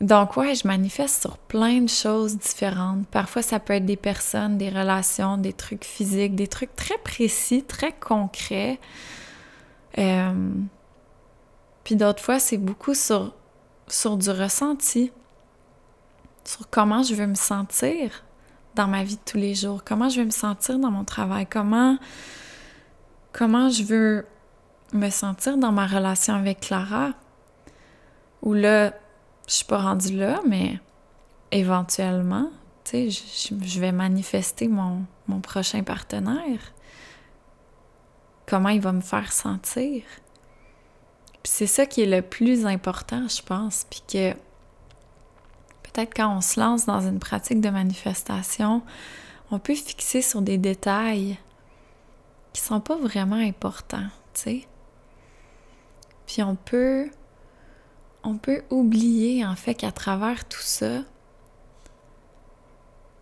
[0.00, 3.06] Donc, ouais, je manifeste sur plein de choses différentes.
[3.08, 7.62] Parfois, ça peut être des personnes, des relations, des trucs physiques, des trucs très précis,
[7.62, 8.80] très concrets.
[9.98, 10.50] Euh,
[11.84, 13.34] puis d'autres fois, c'est beaucoup sur,
[13.86, 15.12] sur du ressenti,
[16.44, 18.24] sur comment je veux me sentir
[18.74, 21.46] dans ma vie de tous les jours, comment je veux me sentir dans mon travail,
[21.46, 21.96] comment
[23.32, 24.26] comment je veux
[24.92, 27.10] me sentir dans ma relation avec Clara.
[28.42, 28.92] Ou là,
[29.46, 30.78] je suis pas rendue là, mais
[31.50, 32.50] éventuellement,
[32.84, 35.06] tu sais, je, vais manifester mon,
[35.42, 36.60] prochain partenaire.
[38.46, 40.02] Comment il va me faire sentir?
[41.42, 43.86] Puis c'est ça qui est le plus important, je pense.
[43.88, 44.32] Puis que
[45.82, 48.82] peut-être quand on se lance dans une pratique de manifestation,
[49.50, 51.38] on peut fixer sur des détails
[52.52, 54.68] qui sont pas vraiment importants, tu sais.
[56.26, 57.10] Puis on peut
[58.24, 61.02] on peut oublier en fait qu'à travers tout ça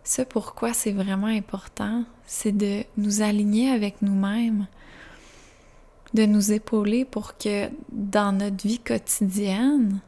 [0.03, 4.67] ce pourquoi c'est vraiment important, c'est de nous aligner avec nous-mêmes,
[6.13, 10.01] de nous épauler pour que dans notre vie quotidienne,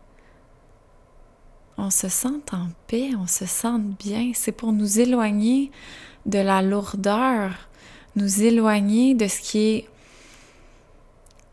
[1.77, 4.31] on se sente en paix, on se sente bien.
[4.33, 5.71] C'est pour nous éloigner
[6.25, 7.51] de la lourdeur,
[8.15, 9.89] nous éloigner de ce qui est...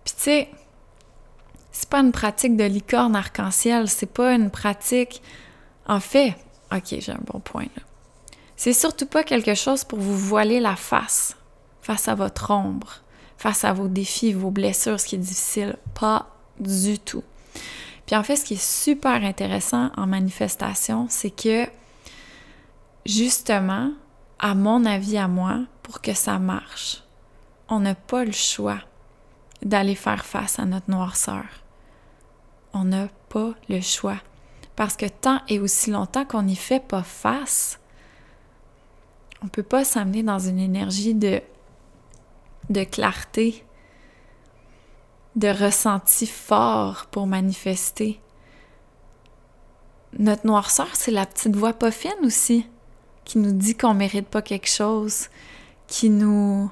[0.05, 0.49] Tu sais,
[1.73, 5.23] c'est pas une pratique de licorne arc-en-ciel, c'est pas une pratique...
[5.87, 6.37] En fait,
[6.71, 7.83] ok, j'ai un bon point là.
[8.57, 11.37] C'est surtout pas quelque chose pour vous voiler la face,
[11.81, 13.01] face à votre ombre,
[13.37, 15.77] face à vos défis, vos blessures, ce qui est difficile.
[15.99, 16.29] Pas
[16.61, 17.25] du tout.
[18.07, 21.67] Puis en fait, ce qui est super intéressant en manifestation, c'est que
[23.05, 23.91] justement,
[24.39, 27.03] à mon avis à moi, pour que ça marche,
[27.69, 28.79] on n'a pas le choix
[29.63, 31.45] d'aller faire face à notre noirceur.
[32.73, 34.19] On n'a pas le choix.
[34.77, 37.79] Parce que tant et aussi longtemps qu'on n'y fait pas face,
[39.43, 41.41] on ne peut pas s'amener dans une énergie de,
[42.71, 43.65] de clarté,
[45.37, 48.21] de ressenti fort pour manifester.
[50.19, 52.67] Notre noirceur, c'est la petite voix pas fine aussi,
[53.25, 55.29] qui nous dit qu'on mérite pas quelque chose,
[55.87, 56.71] qui nous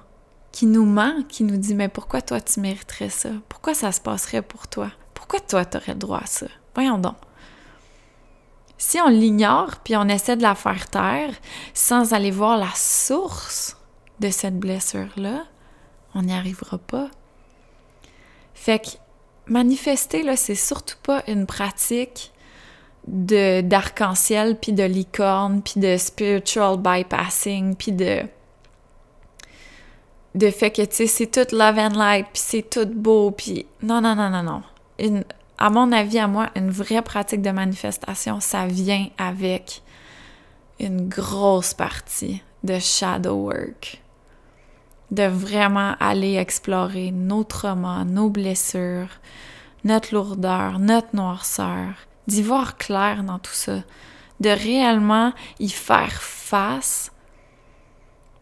[0.52, 3.30] qui nous ment, qui nous dit mais pourquoi toi tu mériterais ça?
[3.48, 4.90] Pourquoi ça se passerait pour toi
[5.20, 6.46] Pourquoi toi tu aurais le droit à ça?
[6.74, 7.16] Voyons donc.
[8.78, 11.34] Si on l'ignore puis on essaie de la faire taire
[11.74, 13.76] sans aller voir la source
[14.18, 15.44] de cette blessure-là,
[16.14, 17.10] on n'y arrivera pas.
[18.54, 18.88] Fait que
[19.46, 22.32] manifester, là, c'est surtout pas une pratique
[23.06, 28.22] de d'arc-en-ciel, puis de licorne, puis de spiritual bypassing, puis de
[30.34, 33.66] de fait que, tu sais, c'est tout love and light, puis c'est tout beau, puis
[33.82, 34.62] non, non, non, non, non.
[35.58, 39.82] À mon avis, à moi, une vraie pratique de manifestation, ça vient avec
[40.78, 44.02] une grosse partie de shadow work.
[45.10, 49.08] De vraiment aller explorer nos traumas, nos blessures,
[49.84, 51.94] notre lourdeur, notre noirceur,
[52.26, 53.82] d'y voir clair dans tout ça,
[54.38, 57.12] de réellement y faire face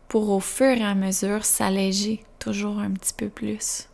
[0.09, 3.88] pour au fur et à mesure s'alléger toujours un petit peu plus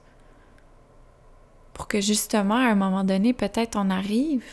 [1.75, 4.45] pour que justement, à un moment donné, peut-être on arrive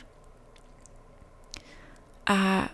[2.26, 2.66] à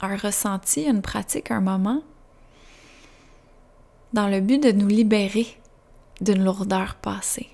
[0.00, 2.02] un ressenti, une pratique, un moment,
[4.12, 5.46] dans le but de nous libérer
[6.20, 7.50] d'une lourdeur passée.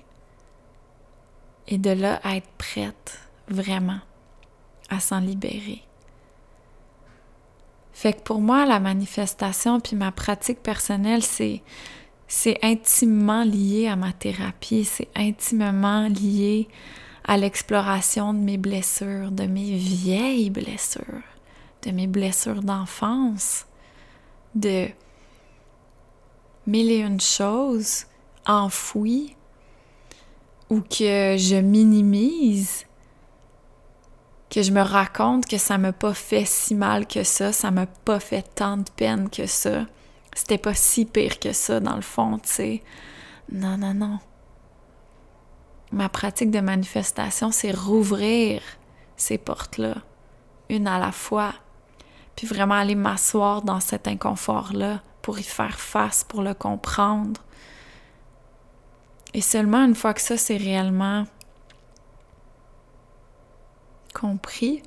[1.67, 3.99] Et de là être prête vraiment
[4.89, 5.83] à s'en libérer.
[7.93, 11.61] Fait que pour moi, la manifestation puis ma pratique personnelle, c'est
[12.33, 16.69] c'est intimement lié à ma thérapie, c'est intimement lié
[17.25, 21.03] à l'exploration de mes blessures, de mes vieilles blessures,
[21.81, 23.65] de mes blessures d'enfance,
[24.55, 24.87] de
[26.67, 28.05] mille et une choses
[28.47, 29.35] enfouies
[30.69, 32.85] ou que je minimise,
[34.49, 37.87] que je me raconte que ça m'a pas fait si mal que ça, ça m'a
[37.87, 39.85] pas fait tant de peine que ça
[40.33, 42.83] c'était pas si pire que ça, dans le fond, tu sais.
[43.51, 44.19] Non, non, non.
[45.91, 48.61] Ma pratique de manifestation, c'est rouvrir
[49.17, 49.95] ces portes-là,
[50.69, 51.53] une à la fois,
[52.35, 57.41] puis vraiment aller m'asseoir dans cet inconfort-là pour y faire face, pour le comprendre.
[59.33, 61.25] Et seulement une fois que ça, c'est réellement
[64.13, 64.81] compris,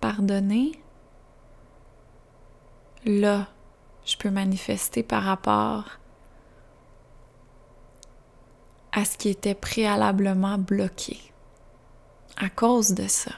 [0.00, 0.72] pardonné,
[3.04, 3.48] là,
[4.04, 5.84] je peux manifester par rapport
[8.92, 11.18] à ce qui était préalablement bloqué
[12.36, 13.32] à cause de ça.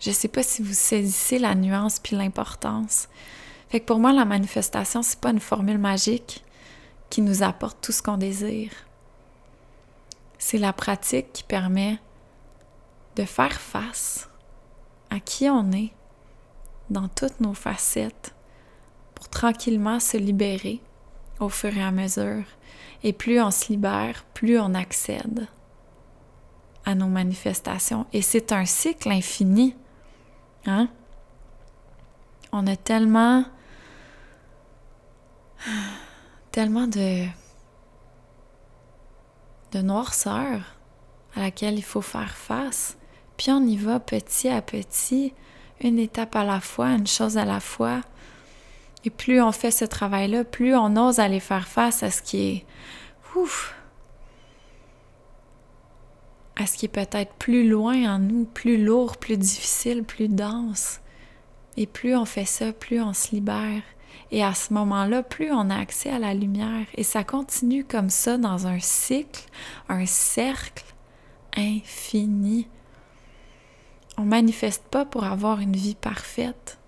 [0.00, 3.08] Je ne sais pas si vous saisissez la nuance puis l'importance.
[3.68, 6.44] Fait que pour moi, la manifestation, c'est pas une formule magique
[7.10, 8.70] qui nous apporte tout ce qu'on désire.
[10.38, 11.98] C'est la pratique qui permet
[13.16, 14.28] de faire face
[15.10, 15.92] à qui on est
[16.90, 18.34] dans toutes nos facettes,
[19.30, 20.80] tranquillement se libérer
[21.40, 22.44] au fur et à mesure.
[23.02, 25.46] Et plus on se libère, plus on accède
[26.84, 28.06] à nos manifestations.
[28.12, 29.74] Et c'est un cycle infini.
[30.66, 30.88] Hein?
[32.52, 33.44] On a tellement,
[36.50, 37.26] tellement de,
[39.72, 40.76] de noirceur
[41.34, 42.96] à laquelle il faut faire face.
[43.36, 45.34] Puis on y va petit à petit,
[45.80, 48.00] une étape à la fois, une chose à la fois.
[49.04, 52.48] Et plus on fait ce travail-là, plus on ose aller faire face à ce qui
[52.48, 52.66] est
[53.36, 53.74] ouf,
[56.56, 61.00] à ce qui est peut-être plus loin en nous, plus lourd, plus difficile, plus dense.
[61.76, 63.82] Et plus on fait ça, plus on se libère.
[64.30, 66.86] Et à ce moment-là, plus on a accès à la lumière.
[66.94, 69.42] Et ça continue comme ça dans un cycle,
[69.88, 70.84] un cercle
[71.56, 72.68] infini.
[74.16, 76.78] On manifeste pas pour avoir une vie parfaite.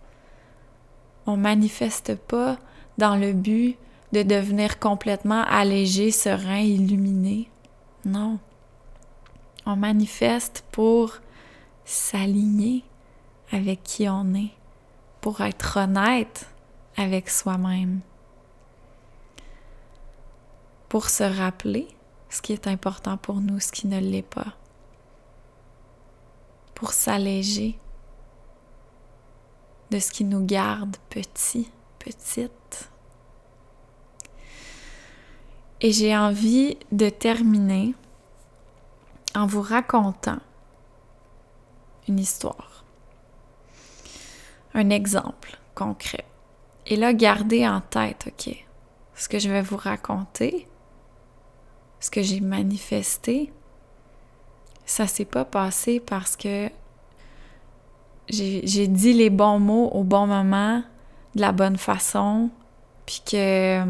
[1.26, 2.58] On manifeste pas
[2.98, 3.76] dans le but
[4.12, 7.50] de devenir complètement allégé, serein, illuminé.
[8.04, 8.38] Non.
[9.66, 11.14] On manifeste pour
[11.84, 12.84] s'aligner
[13.52, 14.52] avec qui on est,
[15.20, 16.48] pour être honnête
[16.96, 18.00] avec soi-même.
[20.88, 21.88] pour se rappeler
[22.28, 24.54] ce qui est important pour nous, ce qui ne l'est pas,
[26.74, 27.78] pour s'alléger
[29.90, 32.90] de ce qui nous garde petits, petites.
[35.80, 37.94] Et j'ai envie de terminer
[39.34, 40.38] en vous racontant
[42.08, 42.84] une histoire,
[44.74, 46.24] un exemple concret.
[46.86, 48.64] Et là, gardez en tête, OK,
[49.14, 50.68] ce que je vais vous raconter,
[52.00, 53.52] ce que j'ai manifesté,
[54.86, 56.70] ça s'est pas passé parce que
[58.28, 60.82] j'ai dit les bons mots au bon moment,
[61.34, 62.50] de la bonne façon,
[63.06, 63.84] puis que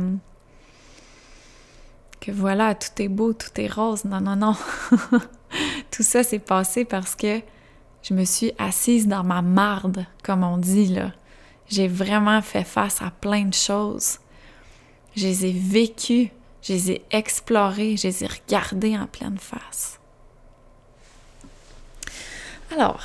[2.20, 4.04] que voilà, tout est beau, tout est rose.
[4.04, 4.56] Non, non, non.
[5.92, 7.40] tout ça s'est passé parce que
[8.02, 11.12] je me suis assise dans ma marde, comme on dit là.
[11.68, 14.18] J'ai vraiment fait face à plein de choses.
[15.14, 16.30] Je les ai vécues,
[16.62, 20.00] je les ai explorées, je les ai regardées en pleine face.
[22.72, 23.04] Alors,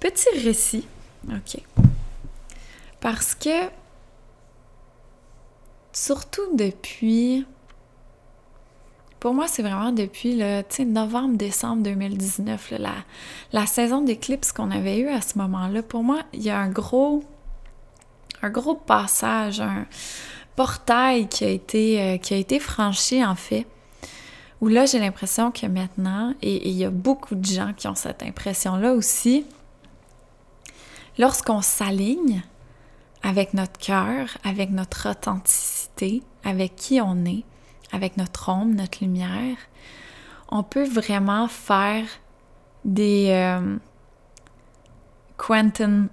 [0.00, 0.86] petit récit,
[1.28, 1.60] ok.
[3.00, 3.68] Parce que,
[5.92, 7.46] surtout depuis,
[9.20, 12.92] pour moi, c'est vraiment depuis le novembre-décembre 2019, la,
[13.52, 15.82] la saison d'éclipse qu'on avait eue à ce moment-là.
[15.82, 17.24] Pour moi, il y a un gros,
[18.42, 19.86] un gros passage, un
[20.54, 23.66] portail qui a été, euh, qui a été franchi en fait.
[24.60, 27.94] Où là, j'ai l'impression que maintenant, et il y a beaucoup de gens qui ont
[27.94, 29.44] cette impression-là aussi,
[31.18, 32.42] lorsqu'on s'aligne
[33.22, 37.44] avec notre cœur, avec notre authenticité, avec qui on est,
[37.92, 39.56] avec notre ombre, notre lumière,
[40.50, 42.04] on peut vraiment faire
[42.84, 43.76] des, euh,
[45.38, 46.08] quantum,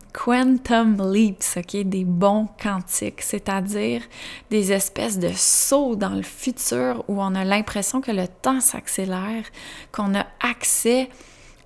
[1.12, 4.02] leaps, ok, des bons quantiques, c'est-à-dire
[4.50, 9.44] des espèces de sauts dans le futur où on a l'impression que le temps s'accélère,
[9.92, 11.10] qu'on a accès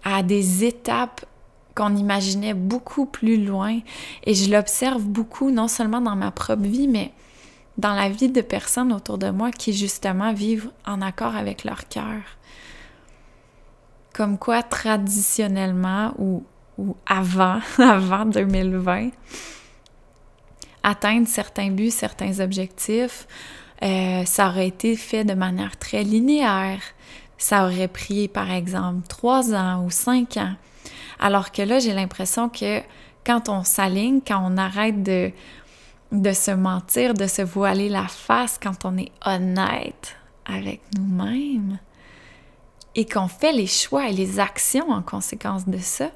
[0.04, 1.26] à des étapes
[1.80, 3.80] qu'on imaginait beaucoup plus loin.
[4.26, 7.14] Et je l'observe beaucoup, non seulement dans ma propre vie, mais
[7.78, 11.88] dans la vie de personnes autour de moi qui justement vivent en accord avec leur
[11.88, 12.22] cœur.
[14.14, 16.44] Comme quoi, traditionnellement, ou
[16.78, 19.10] ou avant, avant 2020,
[20.82, 23.28] atteindre certains buts, certains objectifs,
[23.84, 26.82] euh, ça aurait été fait de manière très linéaire.
[27.38, 30.56] Ça aurait pris, par exemple, trois ans ou cinq ans.
[31.20, 32.82] Alors que là, j'ai l'impression que
[33.26, 35.32] quand on s'aligne, quand on arrête de,
[36.12, 40.16] se mentir, de se voiler la face, quand on est honnête
[40.46, 41.80] avec nous-mêmes
[42.96, 46.10] et qu'on fait les choix et les actions en conséquence de ça,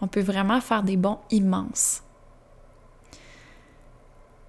[0.00, 2.02] on peut vraiment faire des bons immenses.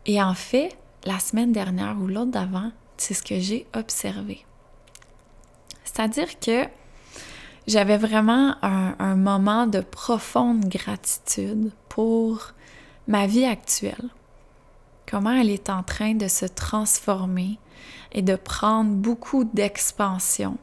[0.05, 4.45] Et en fait, la semaine dernière ou l'autre d'avant, c'est ce que j'ai observé.
[5.83, 6.65] C'est-à-dire que
[7.67, 12.53] j'avais vraiment un, moment de profonde gratitude pour
[13.07, 14.09] ma vie actuelle.
[15.09, 17.59] Comment elle est en train de se transformer
[18.11, 20.57] et de prendre beaucoup d'expansion.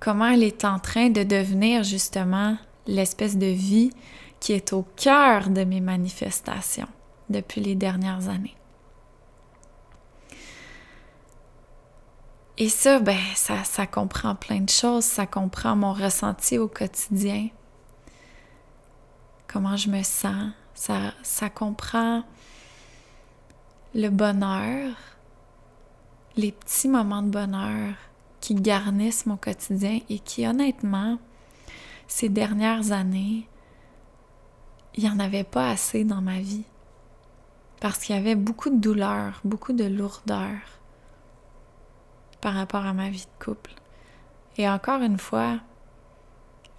[0.00, 2.56] Comment elle est en train de devenir justement
[2.86, 3.90] l'espèce de vie
[4.40, 6.88] qui est au cœur de mes manifestations
[7.28, 8.56] depuis les dernières années.
[12.62, 15.06] Et ça, ben, ça, ça comprend plein de choses.
[15.06, 17.48] Ça comprend mon ressenti au quotidien,
[19.48, 20.52] comment je me sens.
[20.74, 22.22] Ça, ça comprend
[23.94, 24.94] le bonheur,
[26.36, 27.94] les petits moments de bonheur
[28.42, 31.18] qui garnissent mon quotidien et qui, honnêtement,
[32.08, 33.48] ces dernières années,
[34.96, 36.64] il n'y en avait pas assez dans ma vie.
[37.80, 40.79] Parce qu'il y avait beaucoup de douleur, beaucoup de lourdeur
[42.40, 43.72] par rapport à ma vie de couple.
[44.56, 45.58] Et encore une fois,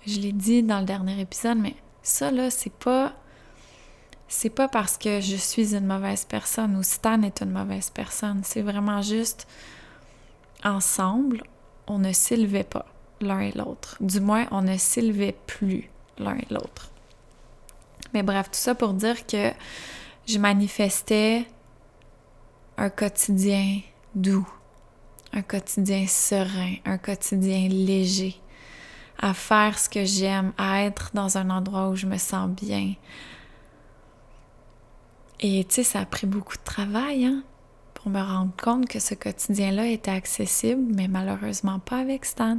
[0.05, 3.13] je l'ai dit dans le dernier épisode, mais ça là, c'est pas
[4.27, 8.41] c'est pas parce que je suis une mauvaise personne ou Stan est une mauvaise personne,
[8.45, 9.45] c'est vraiment juste
[10.63, 11.43] ensemble,
[11.87, 12.85] on ne s'élevait pas
[13.19, 13.97] l'un et l'autre.
[13.99, 16.91] Du moins, on ne s'élevait plus l'un et l'autre.
[18.13, 19.51] Mais bref, tout ça pour dire que
[20.25, 21.45] je manifestais
[22.77, 23.81] un quotidien
[24.15, 24.47] doux,
[25.33, 28.35] un quotidien serein, un quotidien léger,
[29.17, 32.93] à faire ce que j'aime, à être dans un endroit où je me sens bien.
[35.39, 37.43] Et tu sais, ça a pris beaucoup de travail, hein,
[37.93, 42.57] pour me rendre compte que ce quotidien-là était accessible, mais malheureusement pas avec Stan.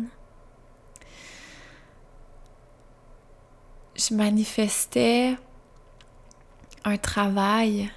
[3.94, 5.36] je manifestais
[6.84, 7.90] un travail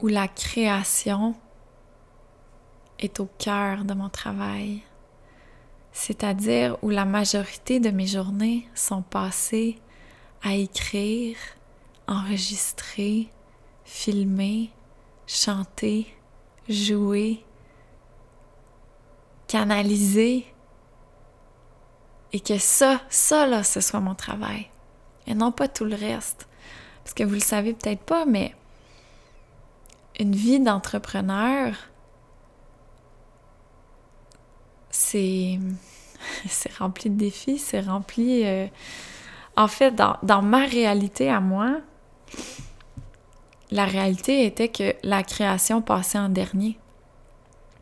[0.00, 1.34] où la création
[2.98, 4.82] est au cœur de mon travail,
[5.92, 9.78] c'est-à-dire où la majorité de mes journées sont passées
[10.42, 11.36] à écrire,
[12.06, 13.28] enregistrer,
[13.84, 14.70] filmer,
[15.26, 16.06] chanter,
[16.68, 17.44] jouer,
[19.46, 20.46] canaliser,
[22.32, 24.68] et que ça, ça là, ce soit mon travail,
[25.26, 26.46] et non pas tout le reste.
[27.02, 28.54] Parce que vous le savez peut-être pas, mais
[30.20, 31.74] une vie d'entrepreneur,
[34.90, 35.58] c'est
[36.78, 38.44] rempli de défis, c'est rempli...
[38.44, 38.66] Euh,
[39.56, 41.80] en fait, dans, dans, ma réalité à moi,
[43.72, 46.78] la réalité était que la création passait en dernier.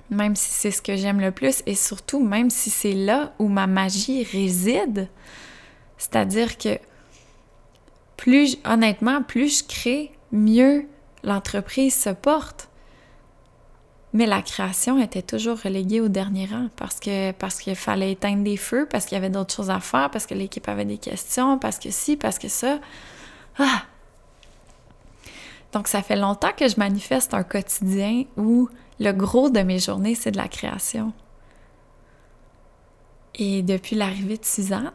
[0.09, 3.49] Même si c'est ce que j'aime le plus et surtout même si c'est là où
[3.49, 5.09] ma magie réside.
[5.99, 6.79] C'est-à-dire que
[8.17, 10.87] plus, honnêtement, plus je crée, mieux
[11.23, 12.69] l'entreprise se porte.
[14.17, 18.45] Mais la création était toujours reléguée au dernier rang parce que parce qu'il fallait éteindre
[18.45, 20.97] des feux, parce qu'il y avait d'autres choses à faire, parce que l'équipe avait des
[20.97, 22.79] questions, parce que si, parce que ça.
[23.59, 23.83] Ah!
[25.71, 30.15] Donc ça fait longtemps que je manifeste un quotidien où le gros de mes journées,
[30.15, 31.13] c'est de la création.
[33.35, 34.93] Et depuis l'arrivée de Suzanne,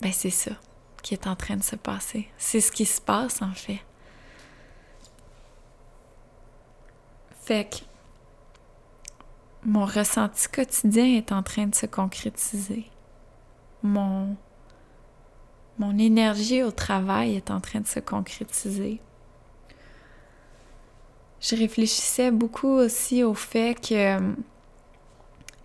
[0.00, 0.52] ben c'est ça
[1.02, 2.28] qui est en train de se passer.
[2.38, 3.80] C'est ce qui se passe en fait.
[9.64, 12.84] Mon ressenti quotidien est en train de se concrétiser.
[13.82, 14.36] Mon,
[15.78, 19.00] mon énergie au travail est en train de se concrétiser.
[21.40, 24.18] Je réfléchissais beaucoup aussi au fait que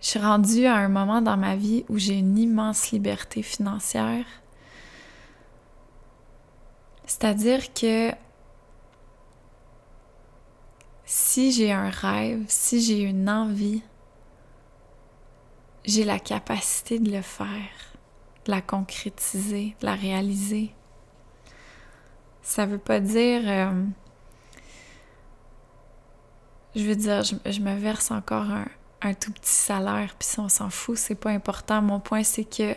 [0.00, 4.26] je suis rendue à un moment dans ma vie où j'ai une immense liberté financière.
[7.06, 8.12] C'est-à-dire que
[11.04, 13.82] si j'ai un rêve, si j'ai une envie,
[15.84, 17.92] j'ai la capacité de le faire,
[18.46, 20.74] de la concrétiser, de la réaliser.
[22.42, 23.42] Ça veut pas dire...
[23.46, 23.84] Euh,
[26.74, 28.66] je veux dire, je, me verse encore un,
[29.02, 31.80] un, tout petit salaire, puis si on s'en fout, c'est pas important.
[31.80, 32.74] Mon point, c'est que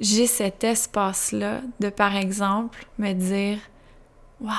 [0.00, 3.58] j'ai cet espace-là de, par exemple, me dire
[4.40, 4.56] Waouh,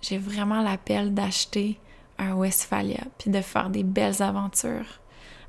[0.00, 1.78] j'ai vraiment l'appel d'acheter
[2.18, 5.00] un Westphalia, puis de faire des belles aventures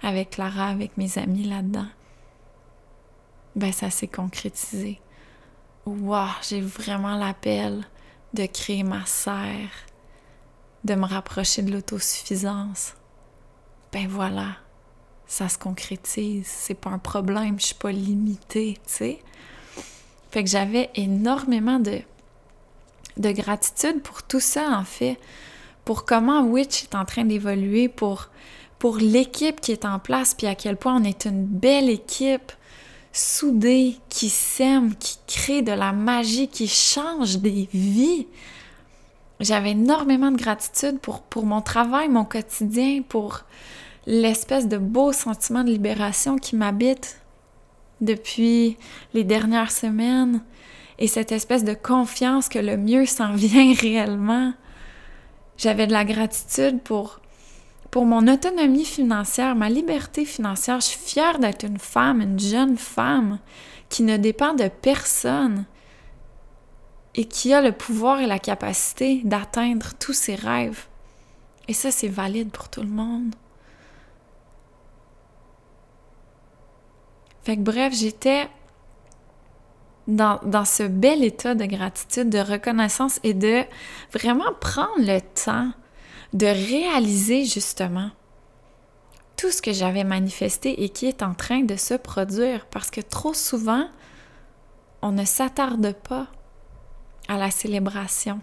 [0.01, 1.87] avec Clara, avec mes amis là-dedans,
[3.55, 4.99] ben ça s'est concrétisé.
[5.85, 7.85] Waouh, j'ai vraiment l'appel
[8.33, 9.69] de créer ma serre,
[10.83, 12.95] de me rapprocher de l'autosuffisance.
[13.91, 14.57] Ben voilà,
[15.27, 19.19] ça se concrétise, c'est pas un problème, je suis pas limitée, tu sais.
[20.31, 22.01] Fait que j'avais énormément de,
[23.17, 25.17] de gratitude pour tout ça, en fait
[25.85, 28.29] pour comment Witch est en train d'évoluer, pour,
[28.79, 32.51] pour l'équipe qui est en place, puis à quel point on est une belle équipe
[33.13, 38.27] soudée, qui s'aime, qui crée de la magie, qui change des vies.
[39.39, 43.41] J'avais énormément de gratitude pour, pour mon travail, mon quotidien, pour
[44.05, 47.21] l'espèce de beau sentiment de libération qui m'habite
[48.01, 48.77] depuis
[49.13, 50.41] les dernières semaines
[50.99, 54.53] et cette espèce de confiance que le mieux s'en vient réellement.
[55.57, 57.21] J'avais de la gratitude pour,
[57.91, 60.81] pour mon autonomie financière, ma liberté financière.
[60.81, 63.39] Je suis fière d'être une femme, une jeune femme
[63.89, 65.65] qui ne dépend de personne
[67.15, 70.87] et qui a le pouvoir et la capacité d'atteindre tous ses rêves.
[71.67, 73.33] Et ça, c'est valide pour tout le monde.
[77.43, 78.49] Fait que bref, j'étais
[80.07, 83.63] dans, ce bel état de gratitude, de reconnaissance et de
[84.13, 85.71] vraiment prendre le temps
[86.33, 88.09] de réaliser justement
[89.37, 93.01] tout ce que j'avais manifesté et qui est en train de se produire parce que
[93.01, 93.87] trop souvent,
[95.01, 96.27] on ne s'attarde pas
[97.27, 98.41] à la célébration.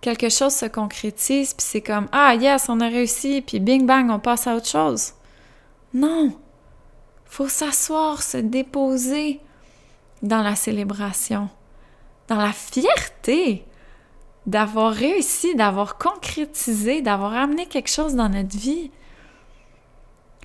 [0.00, 4.10] Quelque chose se concrétise, puis c'est comme Ah, yes, on a réussi, puis bing bang,
[4.10, 5.12] on passe à autre chose.
[5.94, 6.36] Non!
[7.24, 9.40] Faut s'asseoir, se déposer,
[10.22, 11.48] dans la célébration,
[12.28, 13.64] dans la fierté
[14.46, 18.90] d'avoir réussi, d'avoir concrétisé, d'avoir amené quelque chose dans notre vie.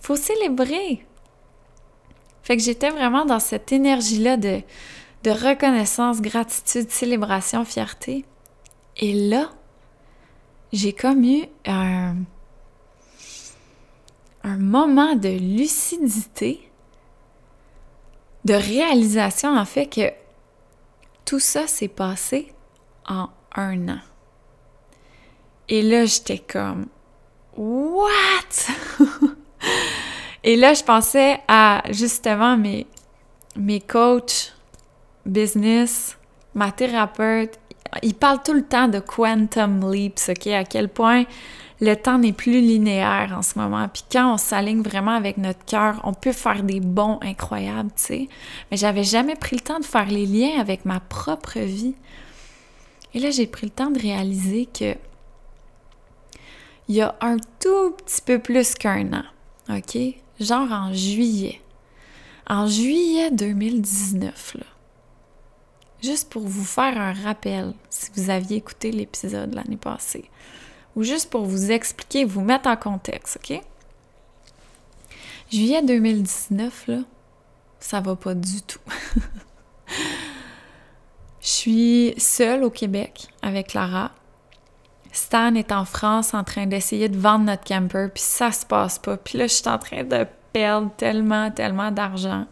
[0.02, 1.06] Faut célébrer.
[2.44, 4.62] Fait que j'étais vraiment dans cette énergie-là de,
[5.26, 8.24] reconnaissance, gratitude, célébration, fierté.
[8.96, 9.50] Et là,
[10.72, 12.16] j'ai comme eu un
[14.46, 16.67] moment de lucidité
[18.48, 20.14] de réalisation, en fait, que
[21.26, 22.54] tout ça s'est passé
[23.06, 24.00] en un an.
[25.68, 26.88] Et là, j'étais comme,
[27.58, 28.08] What?
[30.44, 32.88] Et là, je pensais à justement mes,
[33.58, 34.54] mes coachs
[35.26, 36.18] business,
[36.56, 37.60] ma thérapeute.
[38.02, 40.48] Ils parlent tout le temps de quantum leaps, OK?
[40.48, 41.26] À quel point
[41.80, 43.88] le temps n'est plus linéaire en ce moment.
[43.88, 48.04] Puis quand on s'aligne vraiment avec notre cœur, on peut faire des bons incroyables, tu
[48.04, 48.30] sais.
[48.72, 51.96] Mais j'avais jamais pris le temps de faire les liens avec ma propre vie.
[53.14, 54.96] Et là, j'ai pris le temps de réaliser que
[56.90, 59.24] il y a un tout petit peu plus qu'un an,
[59.70, 59.98] OK?
[60.40, 61.62] Genre en juillet.
[62.50, 64.66] En juillet 2019, là.
[66.02, 70.30] Juste pour vous faire un rappel, si vous aviez écouté l'épisode l'année passée
[70.98, 73.62] ou juste pour vous expliquer, vous mettre en contexte, OK?
[75.52, 76.98] Juillet 2019, là,
[77.80, 78.80] ça va pas du tout.
[81.40, 84.12] Je suis seule au Québec avec Clara.
[85.12, 88.98] Stan est en France en train d'essayer de vendre notre camper, puis ça se passe
[88.98, 89.18] pas.
[89.18, 92.46] Puis là, je suis en train de perdre tellement, tellement d'argent.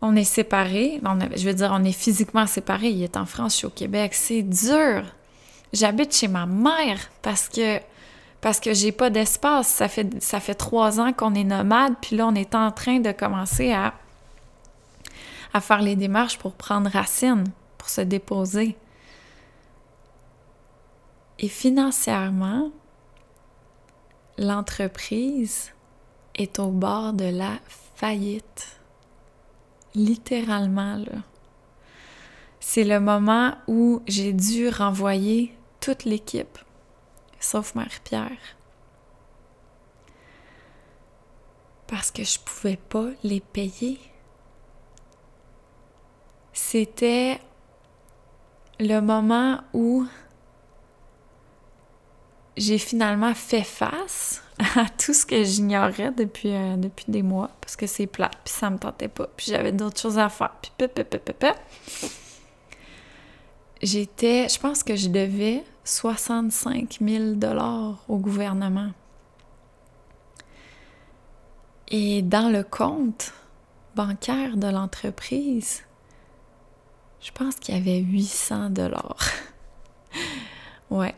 [0.00, 1.00] On est séparés.
[1.34, 2.90] je veux dire, on est physiquement séparés.
[2.90, 4.14] Il est en France, je suis au Québec.
[4.14, 5.04] C'est dur
[5.74, 7.80] j'habite chez ma mère parce que
[8.44, 9.68] parce que j'ai pas d'espace.
[9.68, 13.00] Ça fait, ça fait trois ans qu'on est nomade, puis là, on est en train
[13.00, 13.94] de commencer à,
[15.54, 17.44] à faire les démarches pour prendre racine,
[17.78, 18.76] pour se déposer.
[21.38, 22.70] Et financièrement,
[24.36, 25.72] l'entreprise
[26.34, 27.52] est au bord de la
[27.94, 28.78] faillite.
[29.94, 31.22] Littéralement, là.
[32.60, 36.58] C'est le moment où j'ai dû renvoyer toute l'équipe,
[37.38, 38.56] sauf Marie-Pierre.
[41.86, 44.00] Parce que je pouvais pas les payer.
[46.54, 47.38] C'était
[48.80, 50.06] le moment où
[52.56, 54.42] j'ai finalement fait face
[54.76, 56.76] à tout ce que j'ignorais depuis, euh,
[57.08, 60.18] des mois, parce que c'est plat, puis ça me tentait pas, puis j'avais d'autres choses
[60.18, 60.72] à faire, puis
[63.82, 68.90] J'étais, je pense que je devais 65 000 dollars au gouvernement.
[71.88, 73.32] Et dans le compte
[73.94, 75.82] bancaire de l'entreprise,
[77.20, 79.30] je pense qu'il y avait 800 dollars.
[80.90, 81.14] ouais.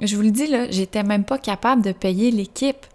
[0.00, 2.86] Je vous le dis, là, j'étais même pas capable de payer l'équipe.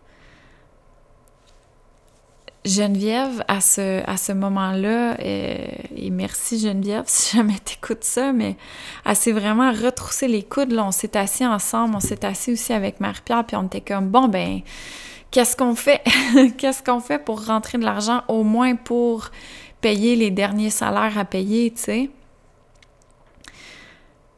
[2.65, 5.57] Geneviève, à ce, à ce moment-là, euh,
[5.95, 8.57] et, merci Geneviève si jamais t'écoutes ça, mais
[9.05, 10.71] elle s'est vraiment retroussé les coudes.
[10.71, 14.09] Là, on s'est assis ensemble, on s'est assis aussi avec Marie-Pierre, puis on était comme,
[14.09, 14.61] bon, ben,
[15.29, 16.01] qu'est-ce qu'on fait?
[16.57, 19.29] qu'est-ce qu'on fait pour rentrer de l'argent, au moins pour
[19.81, 22.09] payer les derniers salaires à payer, tu sais?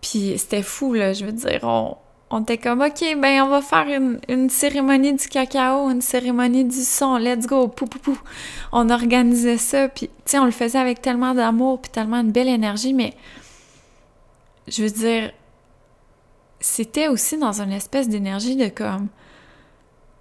[0.01, 1.95] Puis c'était fou, là, je veux dire, on,
[2.30, 3.88] on était comme, OK, ben, on va faire
[4.28, 8.19] une, cérémonie du cacao, une cérémonie du son, let's go, pou, pou, pou.
[8.71, 12.32] On organisait ça, puis, tu sais, on le faisait avec tellement d'amour, puis tellement de
[12.32, 13.13] belle énergie, mais
[14.67, 15.32] je veux dire,
[16.59, 19.07] c'était aussi dans une espèce d'énergie de comme,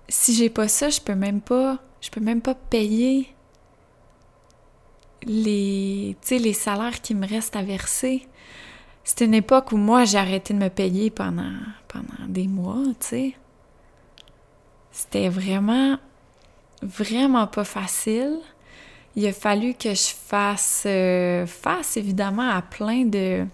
[0.09, 3.35] si j'ai pas ça, je peux même pas, je peux même pas payer
[5.25, 8.29] les, les salaires qui me restent à verser.
[9.07, 11.53] C'était une époque où moi, j'ai arrêté de me payer pendant,
[12.27, 13.35] des mois, tu sais.
[14.91, 15.97] C'était vraiment,
[16.83, 18.41] vraiment pas facile.
[19.15, 23.47] Il a fallu que je fasse euh, face, évidemment, à plein de,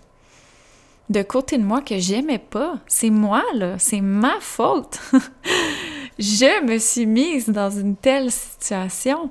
[1.10, 2.78] de côtés de moi que j'aimais pas.
[2.86, 3.78] C'est moi, là.
[3.78, 5.00] C'est ma faute.
[6.18, 9.28] je me suis mise dans une telle situation.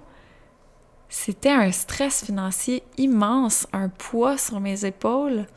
[1.10, 5.48] C'était un stress financier immense, un poids sur mes épaules.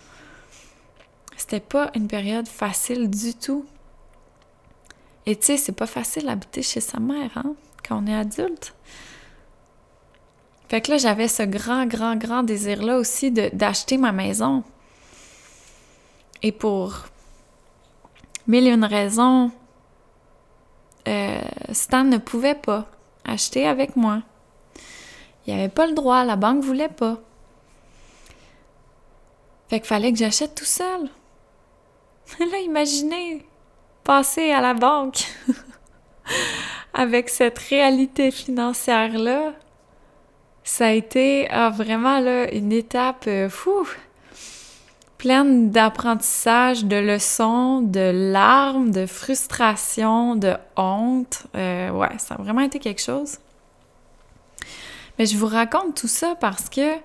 [1.37, 3.65] C'était pas une période facile du tout.
[5.27, 7.55] Et tu sais, c'est pas facile d'habiter chez sa mère, hein,
[7.87, 8.75] quand on est adulte.
[10.69, 14.65] Fait que là, j'avais ce grand, grand, grand désir-là aussi d'acheter ma maison.
[16.43, 17.07] Et pour
[18.47, 19.51] mille et une raisons,
[21.09, 21.41] euh,
[21.73, 22.87] Stan ne pouvait pas
[23.25, 24.23] acheter avec moi.
[25.47, 27.19] Il avait pas le droit, la banque voulait pas.
[29.69, 31.09] Fait qu'il fallait que j'achète tout seul.
[32.41, 33.47] Là, imaginez
[34.03, 35.25] passer à la banque
[36.95, 39.53] avec cette réalité financière-là.
[40.63, 43.87] Ça a été ah, vraiment là, une étape euh, fou,
[45.19, 51.47] pleine d'apprentissage, de leçons, de larmes, de frustration, de honte.
[51.55, 53.39] Euh, ouais, ça a vraiment été quelque chose.
[55.19, 56.97] Mais je vous raconte tout ça parce que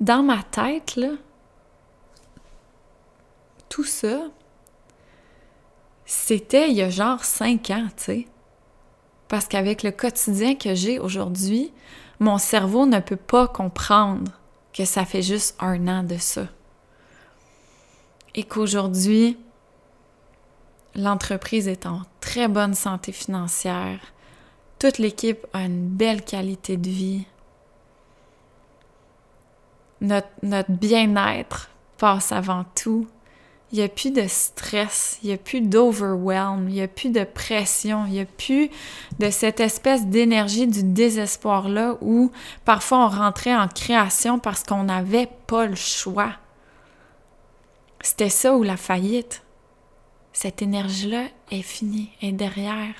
[0.00, 1.10] dans ma tête, là,
[3.68, 4.22] tout ça,
[6.04, 8.28] c'était il y a genre cinq ans, tu sais.
[9.28, 11.72] Parce qu'avec le quotidien que j'ai aujourd'hui,
[12.18, 14.32] mon cerveau ne peut pas comprendre
[14.72, 16.46] que ça fait juste un an de ça.
[18.34, 19.36] Et qu'aujourd'hui,
[20.94, 24.00] l'entreprise est en très bonne santé financière,
[24.78, 27.26] toute l'équipe a une belle qualité de vie,
[30.00, 33.08] notre, notre bien-être passe avant tout,
[33.70, 37.10] il n'y a plus de stress, il n'y a plus d'overwhelm, il n'y a plus
[37.10, 38.70] de pression, il n'y a plus
[39.18, 42.32] de cette espèce d'énergie du désespoir-là où
[42.64, 46.32] parfois on rentrait en création parce qu'on n'avait pas le choix.
[48.00, 49.42] C'était ça ou la faillite.
[50.32, 52.94] Cette énergie-là est finie, est derrière.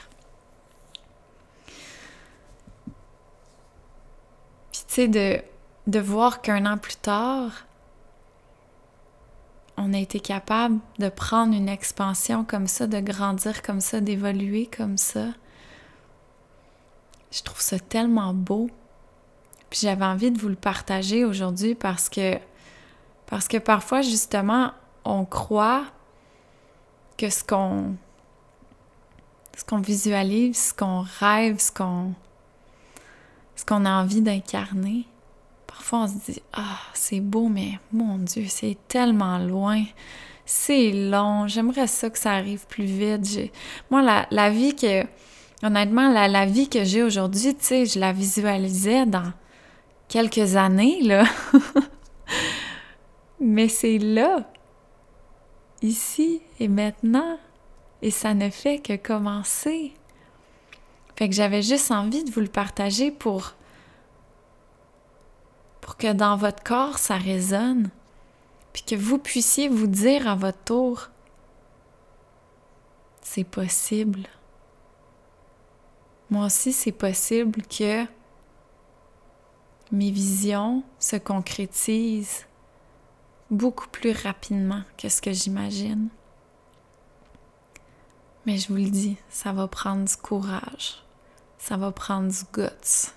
[4.73, 5.41] Puis tu sais, de,
[5.87, 7.68] de voir qu'un an plus tard,
[9.79, 14.66] on a été capable de prendre une expansion comme ça, de grandir comme ça, d'évoluer
[14.66, 15.29] comme ça.
[17.31, 18.68] Je trouve ça tellement beau.
[19.70, 22.39] Puis j'avais envie de vous le partager aujourd'hui parce que
[23.59, 24.72] parfois justement
[25.05, 25.85] on croit
[27.16, 27.97] que ce qu'on
[29.79, 32.14] visualise, ce qu'on rêve, ce qu'on
[33.85, 35.07] a envie d'incarner,
[35.93, 39.84] On se dit Ah, c'est beau, mais mon Dieu, c'est tellement loin.
[40.45, 41.47] C'est long.
[41.47, 43.53] J'aimerais ça que ça arrive plus vite.
[43.91, 45.05] Moi, la, vie que.
[45.62, 49.32] Honnêtement, la, la vie que j'ai aujourd'hui, tu sais, je la visualisais dans
[50.09, 51.24] quelques années, là.
[53.41, 54.51] mais c'est là,
[55.82, 57.39] ici et maintenant.
[58.03, 59.93] Et ça ne fait que commencer.
[61.16, 63.55] Fait que j'avais juste envie de vous le partager pour
[65.89, 67.89] pour que dans votre corps, ça résonne,
[68.74, 71.09] puis que vous puissiez vous dire à votre tour,
[73.22, 74.28] c'est possible.
[76.28, 78.05] Moi aussi, c'est possible que
[79.91, 82.45] mes visions se concrétisent
[83.51, 86.11] beaucoup plus rapidement que ce que j'imagine.
[88.45, 91.03] Mais je vous le dis, ça va prendre du courage,
[91.57, 93.14] ça va prendre du guts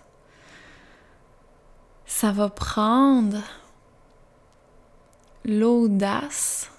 [2.11, 3.41] ça va prendre
[5.45, 6.69] l'audace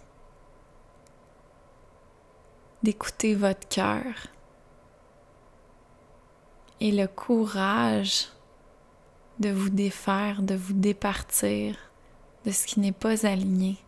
[2.83, 4.05] d'écouter votre cœur
[6.81, 8.29] et le courage
[9.41, 11.77] de vous défaire, de vous départir
[12.45, 13.79] de ce qui n'est pas aligné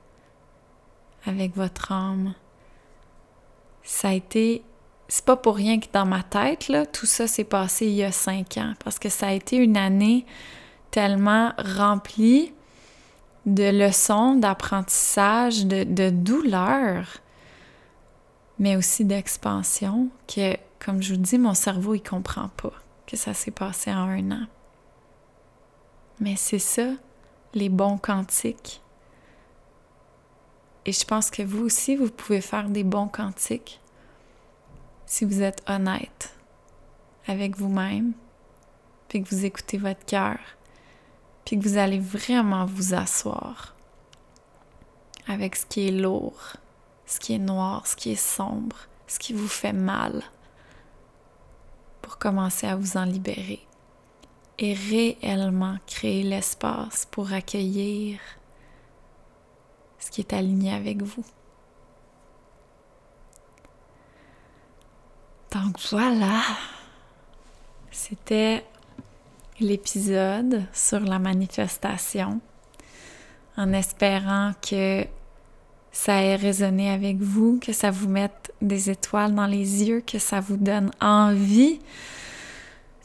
[1.26, 2.32] avec votre âme.
[3.82, 4.64] Ça a été
[5.08, 8.12] c'est pas pour rien que dans ma tête, tout ça s'est passé il y a
[8.12, 10.24] cinq ans, parce que ça a été une année
[10.94, 12.54] tellement rempli
[13.46, 17.18] de leçons, d'apprentissage, de, de douleur,
[18.60, 22.72] mais aussi d'expansion que, comme je vous dis, mon cerveau, il comprend pas
[23.08, 24.46] que ça s'est passé en un an.
[26.20, 26.92] Mais c'est ça,
[27.54, 28.80] les bons cantiques.
[30.86, 33.80] Et je pense que vous aussi, vous pouvez faire des bons cantiques
[35.06, 36.36] si vous êtes honnête
[37.26, 38.12] avec vous-même,
[39.08, 40.38] puis que vous écoutez votre cœur,
[41.44, 43.74] puis que vous allez vraiment vous asseoir
[45.26, 46.56] avec ce qui est lourd,
[47.06, 48.76] ce qui est noir, ce qui est sombre,
[49.06, 50.22] ce qui vous fait mal,
[52.02, 53.66] pour commencer à vous en libérer
[54.58, 58.20] et réellement créer l'espace pour accueillir
[59.98, 61.24] ce qui est aligné avec vous.
[65.50, 66.42] Donc voilà,
[67.90, 68.64] c'était
[69.64, 72.40] l'épisode sur la manifestation
[73.56, 75.06] en espérant que
[75.90, 80.18] ça ait résonné avec vous, que ça vous mette des étoiles dans les yeux, que
[80.18, 81.78] ça vous donne envie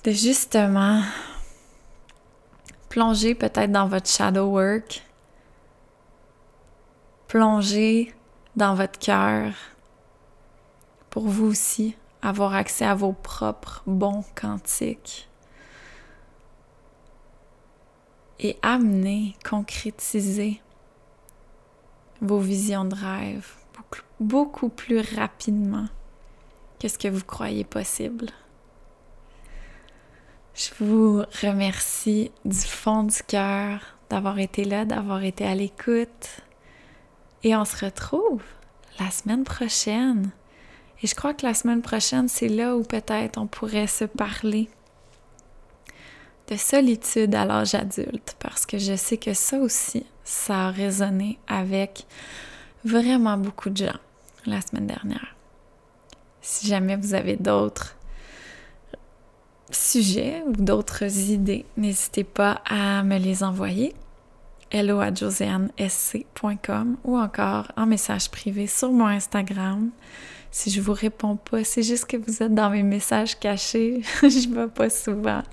[0.03, 1.01] de justement
[2.89, 5.03] plonger peut-être dans votre shadow work,
[7.27, 8.13] plonger
[8.55, 9.53] dans votre cœur
[11.09, 15.28] pour vous aussi avoir accès à vos propres bons cantiques
[18.39, 20.61] et amener, concrétiser
[22.21, 25.87] vos visions de rêve beaucoup, beaucoup plus rapidement
[26.79, 28.27] que ce que vous croyez possible.
[30.53, 33.79] Je vous remercie du fond du cœur
[34.09, 36.41] d'avoir été là, d'avoir été à l'écoute.
[37.43, 38.43] Et on se retrouve
[38.99, 40.31] la semaine prochaine.
[41.01, 44.69] Et je crois que la semaine prochaine, c'est là où peut-être on pourrait se parler
[46.49, 51.37] de solitude à l'âge adulte parce que je sais que ça aussi, ça a résonné
[51.47, 52.05] avec
[52.83, 53.99] vraiment beaucoup de gens
[54.45, 55.35] la semaine dernière.
[56.41, 57.95] Si jamais vous avez d'autres
[59.69, 63.93] sujets ou d'autres idées, n'hésitez pas à me les envoyer.
[64.71, 65.09] Hello à
[67.03, 69.89] ou encore en message privé sur mon Instagram.
[70.51, 74.01] Si je vous réponds pas, c'est juste que vous êtes dans mes messages cachés.
[74.21, 75.43] je vais pas souvent.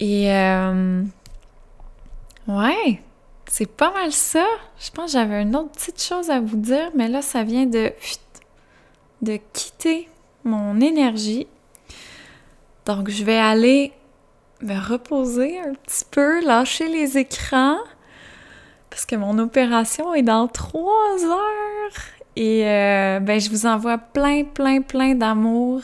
[0.00, 1.02] Et euh,
[2.46, 3.02] ouais,
[3.46, 4.46] c'est pas mal ça.
[4.78, 7.66] Je pense que j'avais une autre petite chose à vous dire, mais là, ça vient
[7.66, 7.92] de,
[9.22, 10.08] de quitter
[10.44, 11.46] mon énergie.
[12.86, 13.92] Donc, je vais aller
[14.62, 17.78] me reposer un petit peu, lâcher les écrans,
[18.90, 21.92] parce que mon opération est dans trois heures.
[22.36, 25.82] Et euh, ben, je vous envoie plein, plein, plein d'amour.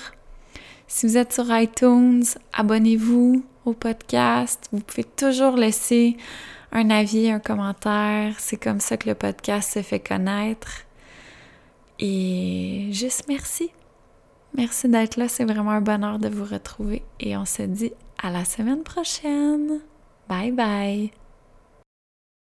[0.87, 4.69] Si vous êtes sur iTunes, abonnez-vous au podcast.
[4.73, 6.17] Vous pouvez toujours laisser
[6.73, 8.35] un avis, un commentaire.
[8.39, 10.83] C'est comme ça que le podcast se fait connaître.
[11.99, 13.71] Et juste merci.
[14.57, 15.29] Merci d'être là.
[15.29, 17.03] C'est vraiment un bonheur de vous retrouver.
[17.21, 17.93] Et on se dit
[18.23, 19.81] à la semaine prochaine.
[20.29, 21.24] Bye bye.